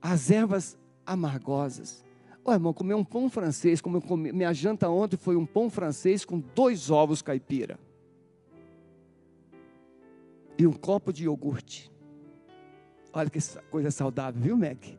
[0.00, 2.04] As ervas amargosas.
[2.44, 5.68] Olha, irmão, comer um pão francês, como eu comi, minha janta ontem foi um pão
[5.68, 7.76] francês com dois ovos caipira.
[10.56, 11.91] E um copo de iogurte.
[13.12, 13.38] Olha que
[13.70, 14.98] coisa saudável, viu, Meg?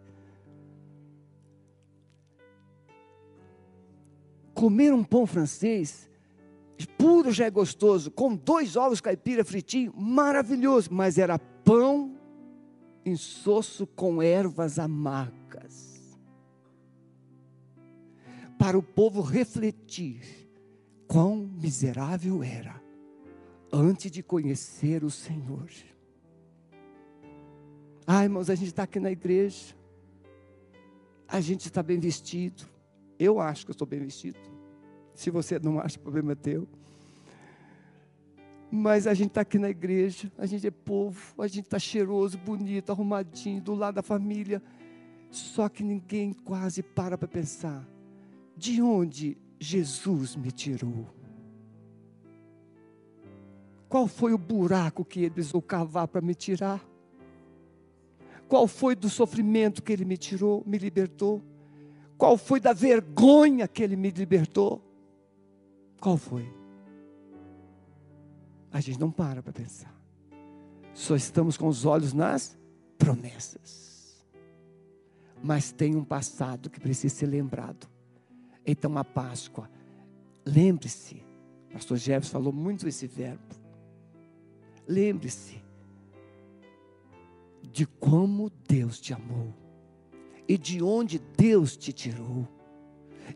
[4.54, 6.10] Comer um pão francês,
[6.98, 12.18] puro já é gostoso, com dois ovos caipira fritinho, maravilhoso, mas era pão
[13.06, 16.18] insosso com ervas amargas.
[18.58, 20.50] Para o povo refletir
[21.08, 22.82] quão miserável era
[23.72, 25.70] antes de conhecer o Senhor.
[28.06, 29.76] Ah, irmãos, a gente está aqui na igreja.
[31.28, 32.64] A gente está bem vestido.
[33.18, 34.38] Eu acho que eu estou bem vestido.
[35.14, 36.68] Se você não acha, o problema é teu.
[38.70, 42.40] Mas a gente está aqui na igreja, a gente é povo, a gente está cheiroso,
[42.40, 44.62] bonito, arrumadinho, do lado da família.
[45.30, 47.88] Só que ninguém quase para para pensar:
[48.58, 51.08] de onde Jesus me tirou?
[53.88, 56.84] Qual foi o buraco que ele precisou cavar para me tirar?
[58.54, 61.42] Qual foi do sofrimento que Ele me tirou, me libertou?
[62.16, 64.80] Qual foi da vergonha que Ele me libertou?
[66.00, 66.48] Qual foi?
[68.72, 69.92] a gente não para para pensar.
[70.94, 72.56] Só estamos com os olhos nas
[72.96, 74.24] promessas.
[75.44, 77.88] Mas tem um passado que precisa ser lembrado.
[78.64, 79.68] Então a Páscoa,
[80.46, 81.24] lembre-se,
[81.72, 83.42] pastor Jefferson falou muito esse verbo.
[84.88, 85.63] Lembre-se
[87.74, 89.52] de como Deus te amou
[90.48, 92.48] e de onde Deus te tirou,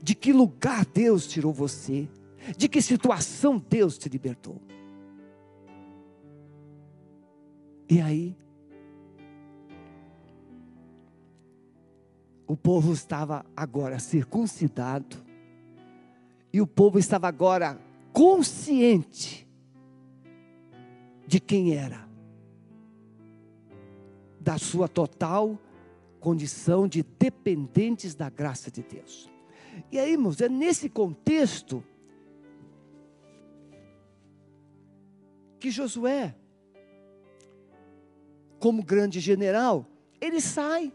[0.02, 2.08] de que lugar Deus tirou você,
[2.56, 4.62] de que situação Deus te libertou.
[7.90, 8.38] E aí,
[12.46, 15.18] o povo estava agora circuncidado,
[16.54, 17.80] e o povo estava agora
[18.14, 19.48] consciente
[21.26, 22.07] de quem era,
[24.48, 25.60] da sua total
[26.22, 29.30] condição de dependentes da graça de Deus.
[29.91, 31.84] E aí, irmãos, é nesse contexto
[35.60, 36.34] que Josué,
[38.58, 39.86] como grande general,
[40.22, 40.93] ele sai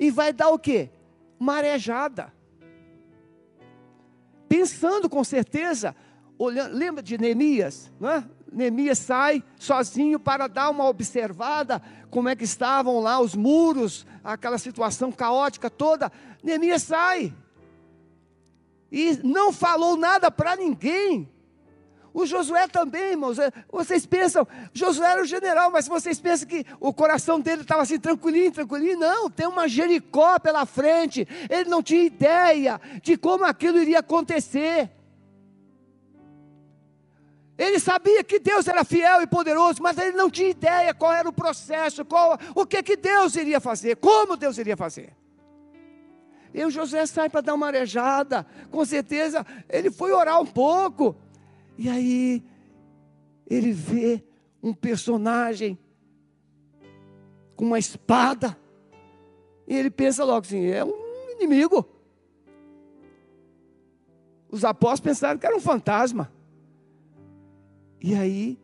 [0.00, 0.88] e vai dar o quê?
[1.38, 2.32] Marejada.
[4.48, 5.94] Pensando com certeza,
[6.38, 8.26] olhando, lembra de Neemias, não é?
[8.50, 11.82] Neemias sai sozinho para dar uma observada
[12.16, 16.10] como é que estavam lá os muros, aquela situação caótica toda.
[16.42, 17.30] Neemias sai
[18.90, 21.28] e não falou nada para ninguém.
[22.14, 23.38] O Josué também, irmãos.
[23.38, 27.82] É, vocês pensam, Josué era o general, mas vocês pensam que o coração dele estava
[27.82, 28.98] assim tranquilinho, tranquilinho?
[28.98, 31.28] Não, tem uma Jericó pela frente.
[31.50, 34.90] Ele não tinha ideia de como aquilo iria acontecer.
[37.58, 41.28] Ele sabia que Deus era fiel e poderoso, mas ele não tinha ideia qual era
[41.28, 45.16] o processo, qual, o que, que Deus iria fazer, como Deus iria fazer.
[46.52, 51.16] E o José sai para dar uma arejada, com certeza ele foi orar um pouco,
[51.78, 52.44] e aí
[53.46, 54.22] ele vê
[54.62, 55.78] um personagem
[57.54, 58.56] com uma espada,
[59.66, 61.88] e ele pensa logo assim: é um inimigo.
[64.50, 66.35] Os apóstolos pensaram que era um fantasma.
[68.06, 68.56] E aí,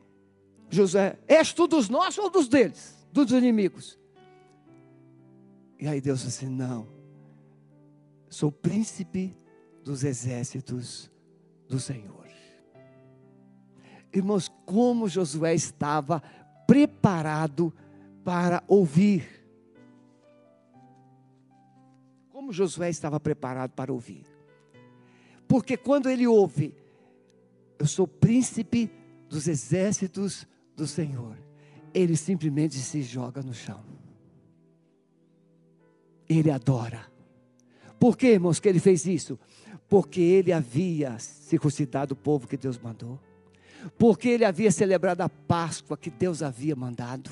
[0.70, 2.96] José, és tu dos nossos ou dos deles?
[3.10, 3.98] Dos inimigos?
[5.80, 6.86] E aí Deus disse: Não,
[8.30, 9.36] sou príncipe
[9.82, 11.10] dos exércitos
[11.68, 12.24] do Senhor.
[14.14, 16.22] Irmãos, como Josué estava
[16.64, 17.74] preparado
[18.22, 19.44] para ouvir.
[22.30, 24.24] Como Josué estava preparado para ouvir.
[25.48, 26.76] Porque quando ele ouve,
[27.76, 29.01] eu sou príncipe
[29.32, 31.38] dos exércitos do Senhor,
[31.94, 33.82] ele simplesmente se joga no chão.
[36.28, 37.10] Ele adora.
[37.98, 39.38] Por que, irmãos, que ele fez isso?
[39.88, 43.18] Porque ele havia circuncidado o povo que Deus mandou.
[43.98, 47.30] Porque ele havia celebrado a Páscoa que Deus havia mandado.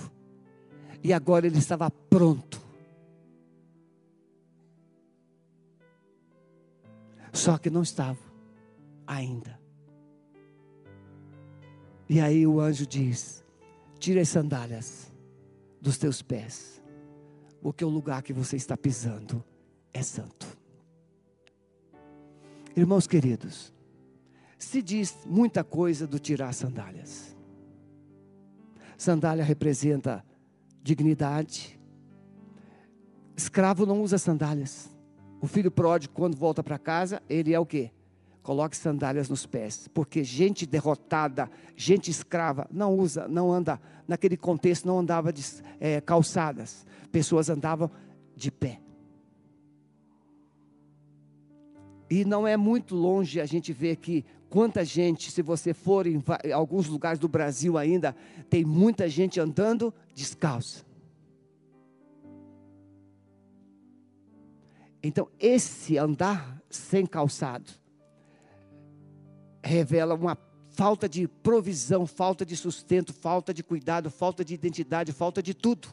[1.05, 2.63] E agora ele estava pronto.
[7.31, 8.19] Só que não estava
[9.07, 9.60] ainda.
[12.11, 13.45] E aí o anjo diz:
[14.01, 15.13] Tira as sandálias
[15.81, 16.83] dos teus pés,
[17.63, 19.45] porque o lugar que você está pisando
[19.95, 20.59] é santo.
[22.77, 23.73] Irmãos queridos,
[24.59, 27.37] se diz muita coisa do tirar sandálias.
[28.99, 30.25] Sandália representa
[30.83, 31.79] dignidade.
[33.37, 34.91] Escravo não usa sandálias.
[35.41, 37.93] O filho pródigo, quando volta para casa, ele é o quê?
[38.43, 43.79] Coloque sandálias nos pés, porque gente derrotada, gente escrava, não usa, não anda,
[44.09, 45.45] naquele contexto não andava de
[45.79, 47.91] é, calçadas, pessoas andavam
[48.35, 48.81] de pé.
[52.09, 56.23] E não é muito longe a gente ver que quanta gente, se você for em
[56.53, 58.17] alguns lugares do Brasil ainda,
[58.49, 60.85] tem muita gente andando descalça.
[65.03, 67.80] Então, esse andar sem calçado
[69.63, 70.37] revela uma
[70.71, 75.89] falta de provisão, falta de sustento, falta de cuidado, falta de identidade, falta de tudo.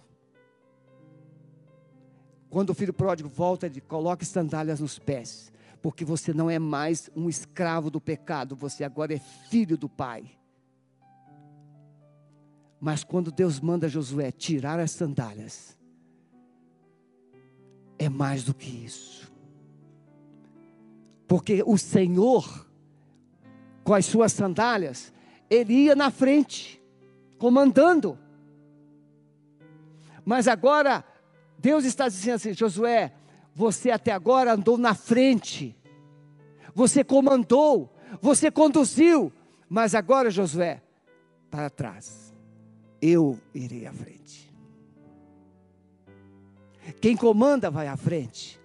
[2.49, 5.51] Quando o filho pródigo volta, ele coloca sandálias nos pés,
[5.81, 10.31] porque você não é mais um escravo do pecado, você agora é filho do Pai.
[12.79, 15.77] Mas quando Deus manda Josué tirar as sandálias,
[17.97, 19.31] é mais do que isso.
[21.27, 22.66] Porque o Senhor
[23.87, 25.13] com as suas sandálias,
[25.49, 26.83] ele ia na frente,
[27.37, 28.19] comandando.
[30.25, 31.05] Mas agora,
[31.57, 33.13] Deus está dizendo assim: Josué,
[33.55, 35.73] você até agora andou na frente,
[36.75, 37.89] você comandou,
[38.21, 39.31] você conduziu,
[39.69, 40.83] mas agora, Josué,
[41.49, 42.35] para trás.
[43.01, 44.53] Eu irei à frente.
[46.99, 48.59] Quem comanda vai à frente.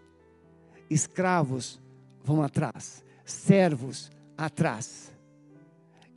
[0.90, 1.80] Escravos
[2.24, 5.11] vão atrás, servos atrás.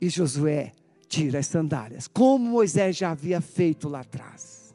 [0.00, 0.72] E Josué
[1.08, 4.74] tira as sandálias, como Moisés já havia feito lá atrás.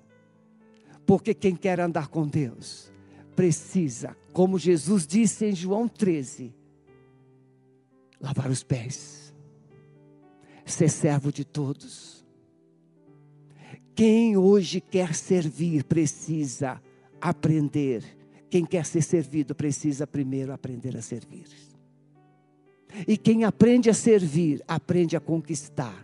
[1.05, 2.91] Porque quem quer andar com Deus
[3.36, 6.53] precisa, como Jesus disse em João 13,
[8.19, 9.34] lavar os pés,
[10.65, 12.26] ser servo de todos.
[13.95, 16.82] Quem hoje quer servir precisa
[17.19, 18.03] aprender.
[18.49, 21.47] Quem quer ser servido precisa primeiro aprender a servir.
[23.08, 26.04] E quem aprende a servir, aprende a conquistar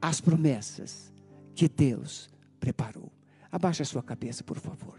[0.00, 1.12] as promessas
[1.54, 2.28] que Deus
[2.60, 3.10] preparou.
[3.50, 4.98] Abaixe a sua cabeça, por favor.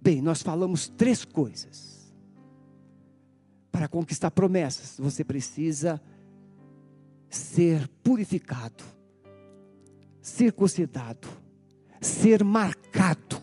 [0.00, 2.12] Bem, nós falamos três coisas.
[3.72, 6.00] Para conquistar promessas, você precisa
[7.28, 8.84] ser purificado,
[10.20, 11.28] circuncidado,
[12.00, 13.42] ser marcado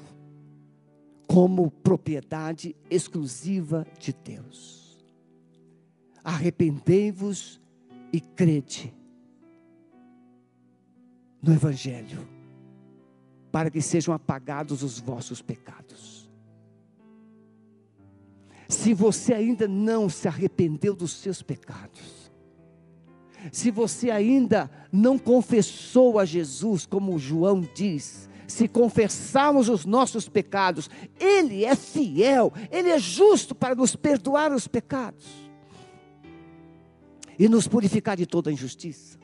[1.27, 4.80] como propriedade exclusiva de Deus.
[6.23, 7.59] Arrependei-vos
[8.13, 8.93] e crede
[11.41, 12.27] no Evangelho,
[13.51, 16.29] para que sejam apagados os vossos pecados.
[18.69, 22.31] Se você ainda não se arrependeu dos seus pecados,
[23.51, 30.89] se você ainda não confessou a Jesus, como João diz, se confessarmos os nossos pecados,
[31.19, 35.50] Ele é fiel, Ele é justo para nos perdoar os pecados
[37.41, 39.17] e nos purificar de toda injustiça,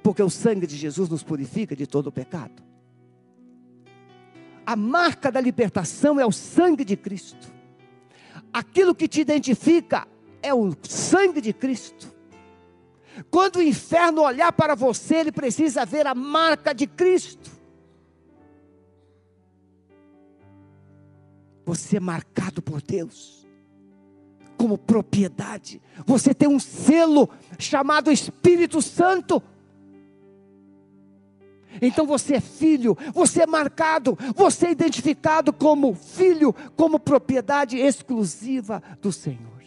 [0.00, 2.62] porque o sangue de Jesus nos purifica de todo o pecado.
[4.64, 7.52] A marca da libertação é o sangue de Cristo.
[8.52, 10.06] Aquilo que te identifica
[10.40, 12.14] é o sangue de Cristo.
[13.28, 17.50] Quando o inferno olhar para você, ele precisa ver a marca de Cristo.
[21.64, 23.37] Você é marcado por Deus
[24.58, 25.80] como propriedade.
[26.04, 29.40] Você tem um selo chamado Espírito Santo.
[31.80, 38.82] Então você é filho, você é marcado, você é identificado como filho, como propriedade exclusiva
[39.00, 39.58] do Senhor.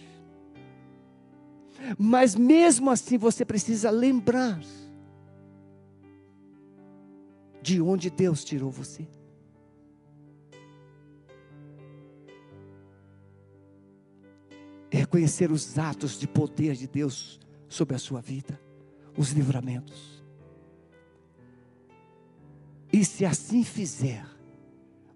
[1.97, 4.59] Mas mesmo assim você precisa lembrar
[7.61, 9.07] de onde Deus tirou você.
[14.97, 17.39] Reconhecer os atos de poder de Deus
[17.69, 18.59] sobre a sua vida,
[19.17, 20.21] os livramentos.
[22.91, 24.25] E se assim fizer,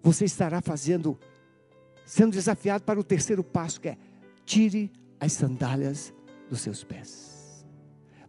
[0.02, 1.18] você estará fazendo,
[2.06, 3.98] sendo desafiado para o terceiro passo, que é
[4.46, 6.14] tire as sandálias
[6.48, 7.66] dos seus pés.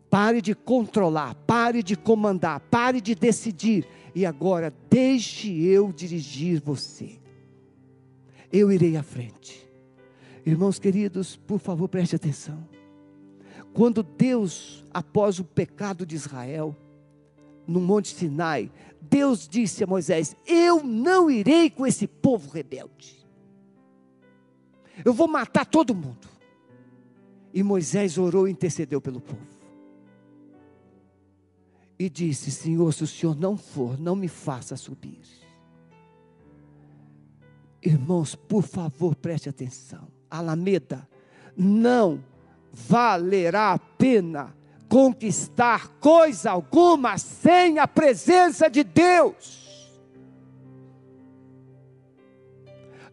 [0.10, 3.88] Pare de controlar, pare de comandar, pare de decidir.
[4.16, 7.20] E agora, deixe eu dirigir você.
[8.52, 9.67] Eu irei à frente.
[10.48, 12.66] Irmãos queridos, por favor, preste atenção.
[13.74, 16.74] Quando Deus, após o pecado de Israel,
[17.68, 18.72] no Monte Sinai,
[19.02, 23.28] Deus disse a Moisés: Eu não irei com esse povo rebelde.
[25.04, 26.30] Eu vou matar todo mundo.
[27.54, 29.46] E Moisés orou e intercedeu pelo povo.
[32.00, 35.20] E disse: Senhor, se o Senhor não for, não me faça subir.
[37.84, 40.16] Irmãos, por favor, preste atenção.
[40.30, 41.08] Alameda,
[41.56, 42.24] não
[42.72, 44.56] valerá a pena
[44.88, 49.68] conquistar coisa alguma sem a presença de Deus.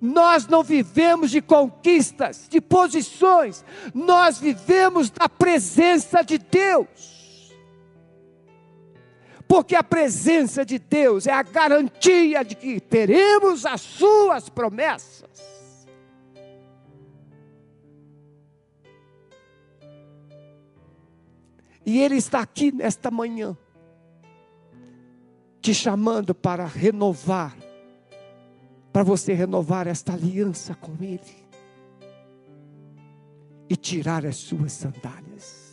[0.00, 7.14] Nós não vivemos de conquistas, de posições, nós vivemos da presença de Deus.
[9.48, 15.53] Porque a presença de Deus é a garantia de que teremos as suas promessas.
[21.86, 23.56] E Ele está aqui nesta manhã,
[25.60, 27.56] te chamando para renovar,
[28.92, 31.44] para você renovar esta aliança com Ele
[33.68, 35.64] e tirar as suas sandálias.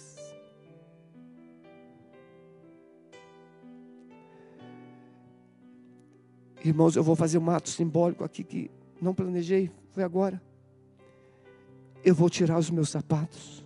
[6.63, 10.41] Irmãos, eu vou fazer um ato simbólico aqui que não planejei, foi agora.
[12.03, 13.65] Eu vou tirar os meus sapatos.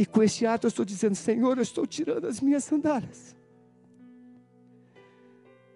[0.00, 3.36] E com esse ato eu estou dizendo: Senhor, eu estou tirando as minhas sandálias.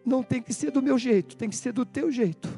[0.02, 2.48] Não tem que ser do meu jeito, tem que ser do teu jeito.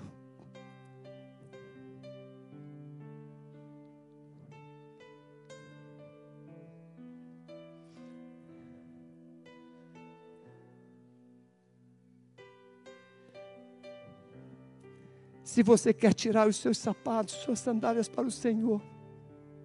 [15.42, 18.80] Se você quer tirar os seus sapatos, suas sandálias para o Senhor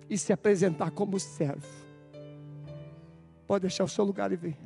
[0.10, 1.91] e se apresentar como servo,
[3.52, 4.58] pode deixar o seu lugar e vir.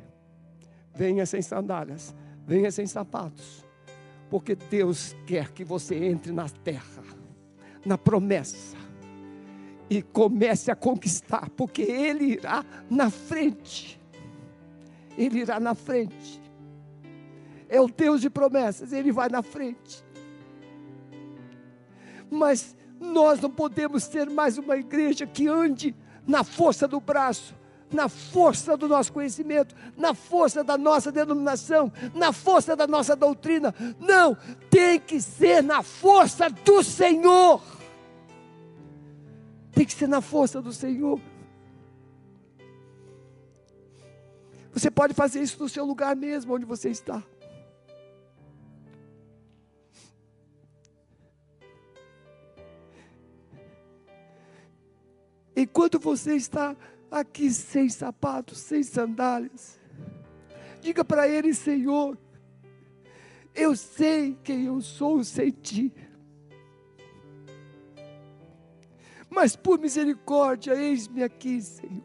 [0.94, 2.14] Venha sem sandálias,
[2.46, 3.66] venha sem sapatos,
[4.30, 7.02] porque Deus quer que você entre na terra,
[7.84, 8.76] na promessa,
[9.90, 14.00] e comece a conquistar, porque Ele irá na frente.
[15.18, 16.40] Ele irá na frente.
[17.68, 20.06] É o Deus de promessas, Ele vai na frente
[22.30, 25.94] mas nós não podemos ser mais uma igreja que ande
[26.26, 27.54] na força do braço,
[27.92, 33.74] na força do nosso conhecimento, na força da nossa denominação, na força da nossa doutrina.
[33.98, 34.36] Não,
[34.70, 37.62] tem que ser na força do Senhor.
[39.72, 41.20] Tem que ser na força do Senhor.
[44.72, 47.22] Você pode fazer isso no seu lugar mesmo, onde você está.
[55.56, 56.76] Enquanto você está
[57.10, 59.80] aqui sem sapatos, sem sandálias,
[60.80, 62.18] diga para Ele: Senhor,
[63.54, 65.92] eu sei quem eu sou sem Ti.
[69.28, 72.04] Mas por misericórdia, eis-me aqui, Senhor.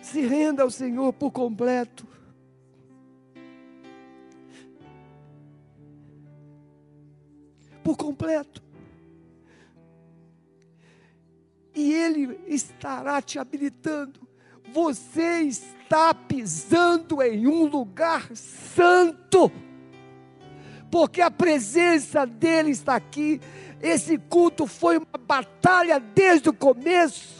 [0.00, 2.06] Se renda ao Senhor por completo.
[7.82, 8.62] Por completo.
[12.06, 14.20] Ele estará te habilitando.
[14.72, 19.50] Você está pisando em um lugar santo,
[20.90, 23.40] porque a presença dEle está aqui.
[23.80, 27.36] Esse culto foi uma batalha desde o começo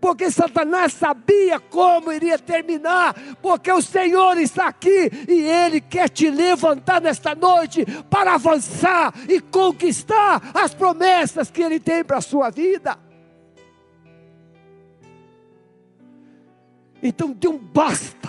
[0.00, 6.30] porque Satanás sabia como iria terminar, porque o Senhor está aqui e Ele quer te
[6.30, 12.50] levantar nesta noite para avançar e conquistar as promessas que Ele tem para a sua
[12.50, 12.98] vida.
[17.02, 18.28] Então dê um basta.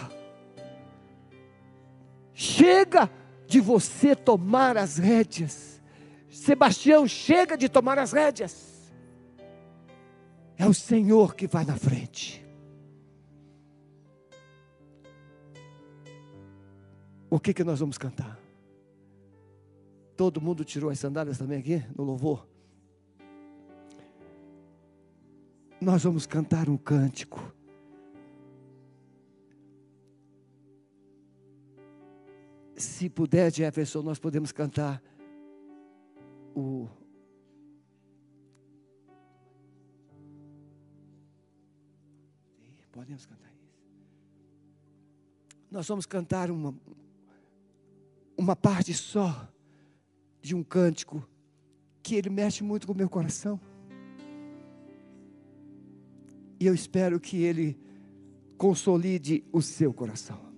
[2.33, 3.09] Chega
[3.45, 5.81] de você tomar as rédeas.
[6.29, 8.91] Sebastião, chega de tomar as rédeas.
[10.57, 12.45] É o Senhor que vai na frente.
[17.29, 18.39] O que, que nós vamos cantar?
[20.15, 22.47] Todo mundo tirou as sandálias também aqui no louvor?
[25.79, 27.53] Nós vamos cantar um cântico.
[32.81, 35.01] Se puder, Jefferson, nós podemos cantar
[36.55, 36.89] o
[42.91, 43.79] Podemos cantar isso.
[45.71, 46.75] Nós vamos cantar uma,
[48.37, 49.47] uma parte só
[50.41, 51.25] de um cântico
[52.03, 53.59] que ele mexe muito com o meu coração.
[56.59, 57.79] E eu espero que ele
[58.57, 60.50] consolide o seu coração.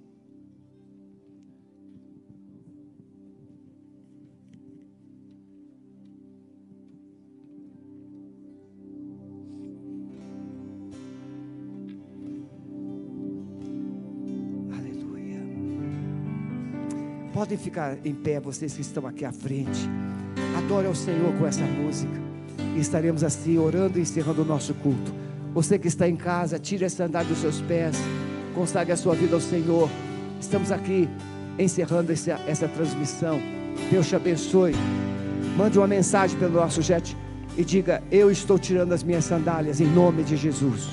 [17.44, 19.82] Podem ficar em pé, vocês que estão aqui à frente.
[20.60, 22.14] Adore ao Senhor com essa música.
[22.74, 25.14] E estaremos assim orando e encerrando o nosso culto.
[25.54, 27.98] Você que está em casa, tire a sandália dos seus pés.
[28.56, 29.90] Consagre a sua vida ao Senhor.
[30.40, 31.10] Estamos aqui
[31.60, 33.42] encerrando essa, essa transmissão.
[33.92, 34.74] Deus te abençoe.
[35.58, 37.14] Mande uma mensagem pelo nosso jet
[37.58, 40.38] e diga: Eu estou tirando as minhas sandálias em nome de.
[40.38, 40.88] Jesus,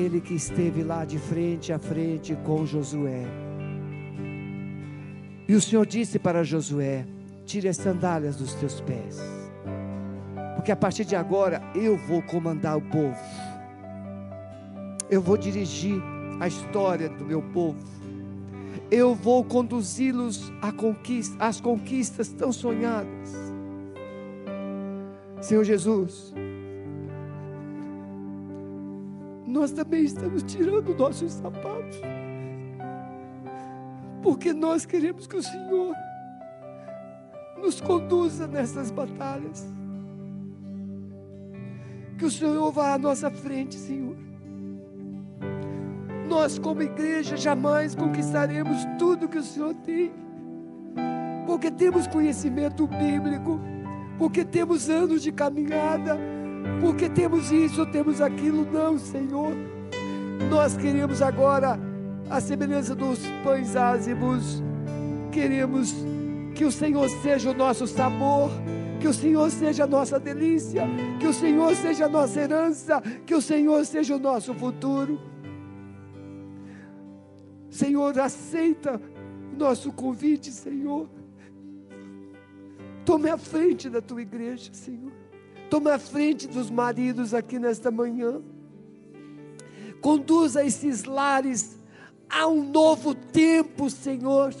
[0.00, 3.24] aquele que esteve lá de frente a frente com Josué.
[5.46, 7.06] E o Senhor disse para Josué:
[7.44, 9.20] Tire as sandálias dos teus pés,
[10.56, 13.18] porque a partir de agora eu vou comandar o povo,
[15.10, 16.00] eu vou dirigir
[16.40, 17.84] a história do meu povo,
[18.90, 23.36] eu vou conduzi-los conquista, às conquistas tão sonhadas.
[25.42, 26.32] Senhor Jesus,
[29.50, 32.00] nós também estamos tirando nossos sapatos,
[34.22, 35.94] porque nós queremos que o Senhor
[37.60, 39.68] nos conduza nessas batalhas,
[42.16, 44.16] que o Senhor vá à nossa frente, Senhor.
[46.28, 50.12] Nós, como igreja, jamais conquistaremos tudo que o Senhor tem,
[51.44, 53.58] porque temos conhecimento bíblico,
[54.16, 56.16] porque temos anos de caminhada
[56.80, 58.64] porque temos isso, temos aquilo.
[58.70, 59.52] Não, Senhor.
[60.48, 61.78] Nós queremos agora,
[62.28, 64.62] a semelhança dos pães ázimos,
[65.30, 65.94] queremos
[66.54, 68.50] que o Senhor seja o nosso sabor,
[69.00, 70.84] que o Senhor seja a nossa delícia,
[71.18, 75.18] que o Senhor seja a nossa herança, que o Senhor seja o nosso futuro.
[77.70, 79.00] Senhor, aceita
[79.56, 81.08] nosso convite, Senhor.
[83.04, 85.19] Tome a frente da tua igreja, Senhor.
[85.70, 88.42] Toma a frente dos maridos aqui nesta manhã.
[90.00, 91.78] Conduza esses lares
[92.28, 94.52] a um novo tempo, Senhor,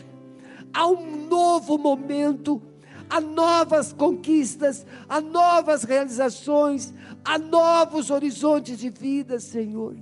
[0.72, 2.62] a um novo momento,
[3.08, 6.94] a novas conquistas, a novas realizações,
[7.24, 9.96] a novos horizontes de vida, Senhor.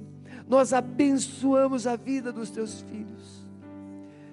[0.47, 3.47] Nós abençoamos a vida dos teus filhos.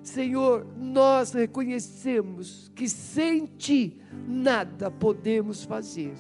[0.04, 6.14] Senhor, nós reconhecemos que sem ti nada podemos fazer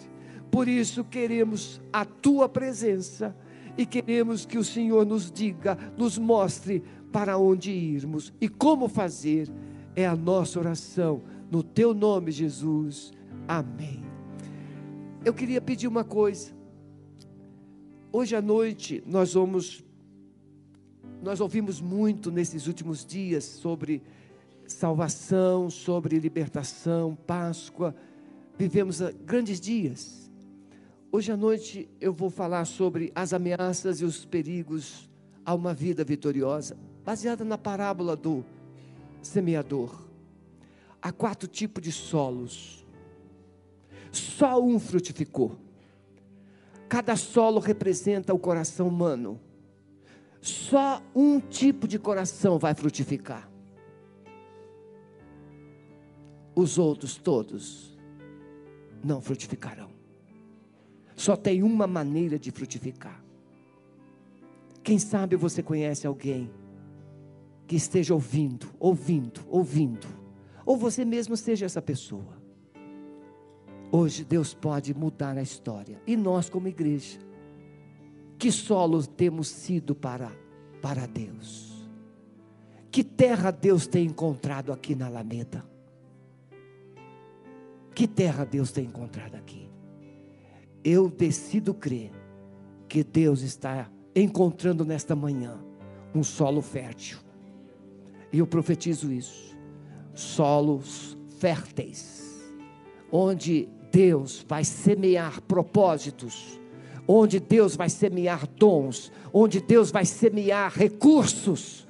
[0.55, 3.35] por isso queremos a tua presença
[3.77, 6.81] e queremos que o Senhor nos diga, nos mostre
[7.11, 9.51] para onde irmos e como fazer.
[9.97, 13.11] É a nossa oração no teu nome, Jesus.
[13.45, 14.01] Amém.
[15.25, 16.53] Eu queria pedir uma coisa.
[18.09, 19.83] Hoje à noite nós vamos
[21.21, 24.01] nós ouvimos muito nesses últimos dias sobre
[24.65, 27.93] salvação, sobre libertação, Páscoa.
[28.57, 30.24] Vivemos grandes dias.
[31.15, 35.09] Hoje à noite eu vou falar sobre as ameaças e os perigos
[35.45, 38.43] a uma vida vitoriosa, baseada na parábola do
[39.21, 40.09] semeador.
[41.01, 42.85] Há quatro tipos de solos.
[44.11, 45.57] Só um frutificou.
[46.89, 49.39] Cada solo representa o coração humano.
[50.41, 53.49] Só um tipo de coração vai frutificar.
[56.53, 57.97] Os outros todos
[59.01, 59.94] não frutificarão.
[61.15, 63.23] Só tem uma maneira de frutificar.
[64.83, 66.51] Quem sabe você conhece alguém
[67.65, 70.07] que esteja ouvindo, ouvindo, ouvindo,
[70.65, 72.35] ou você mesmo seja essa pessoa.
[73.91, 76.01] Hoje Deus pode mudar a história.
[76.05, 77.19] E nós, como igreja,
[78.37, 80.31] que solo temos sido para,
[80.81, 81.87] para Deus?
[82.91, 85.65] Que terra Deus tem encontrado aqui na Alameda?
[87.93, 89.69] Que terra Deus tem encontrado aqui?
[90.85, 92.11] Eu decido crer
[92.87, 95.59] que Deus está encontrando nesta manhã
[96.13, 97.17] um solo fértil.
[98.31, 99.57] E eu profetizo isso.
[100.13, 102.45] Solos férteis,
[103.11, 106.61] onde Deus vai semear propósitos,
[107.07, 111.85] onde Deus vai semear dons, onde Deus vai semear recursos,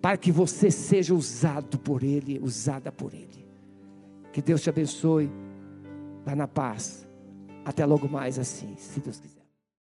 [0.00, 3.44] para que você seja usado por Ele, usada por Ele.
[4.32, 5.30] Que Deus te abençoe.
[6.24, 7.09] Vá na paz.
[7.70, 9.39] Até logo mais assim, se Deus quiser.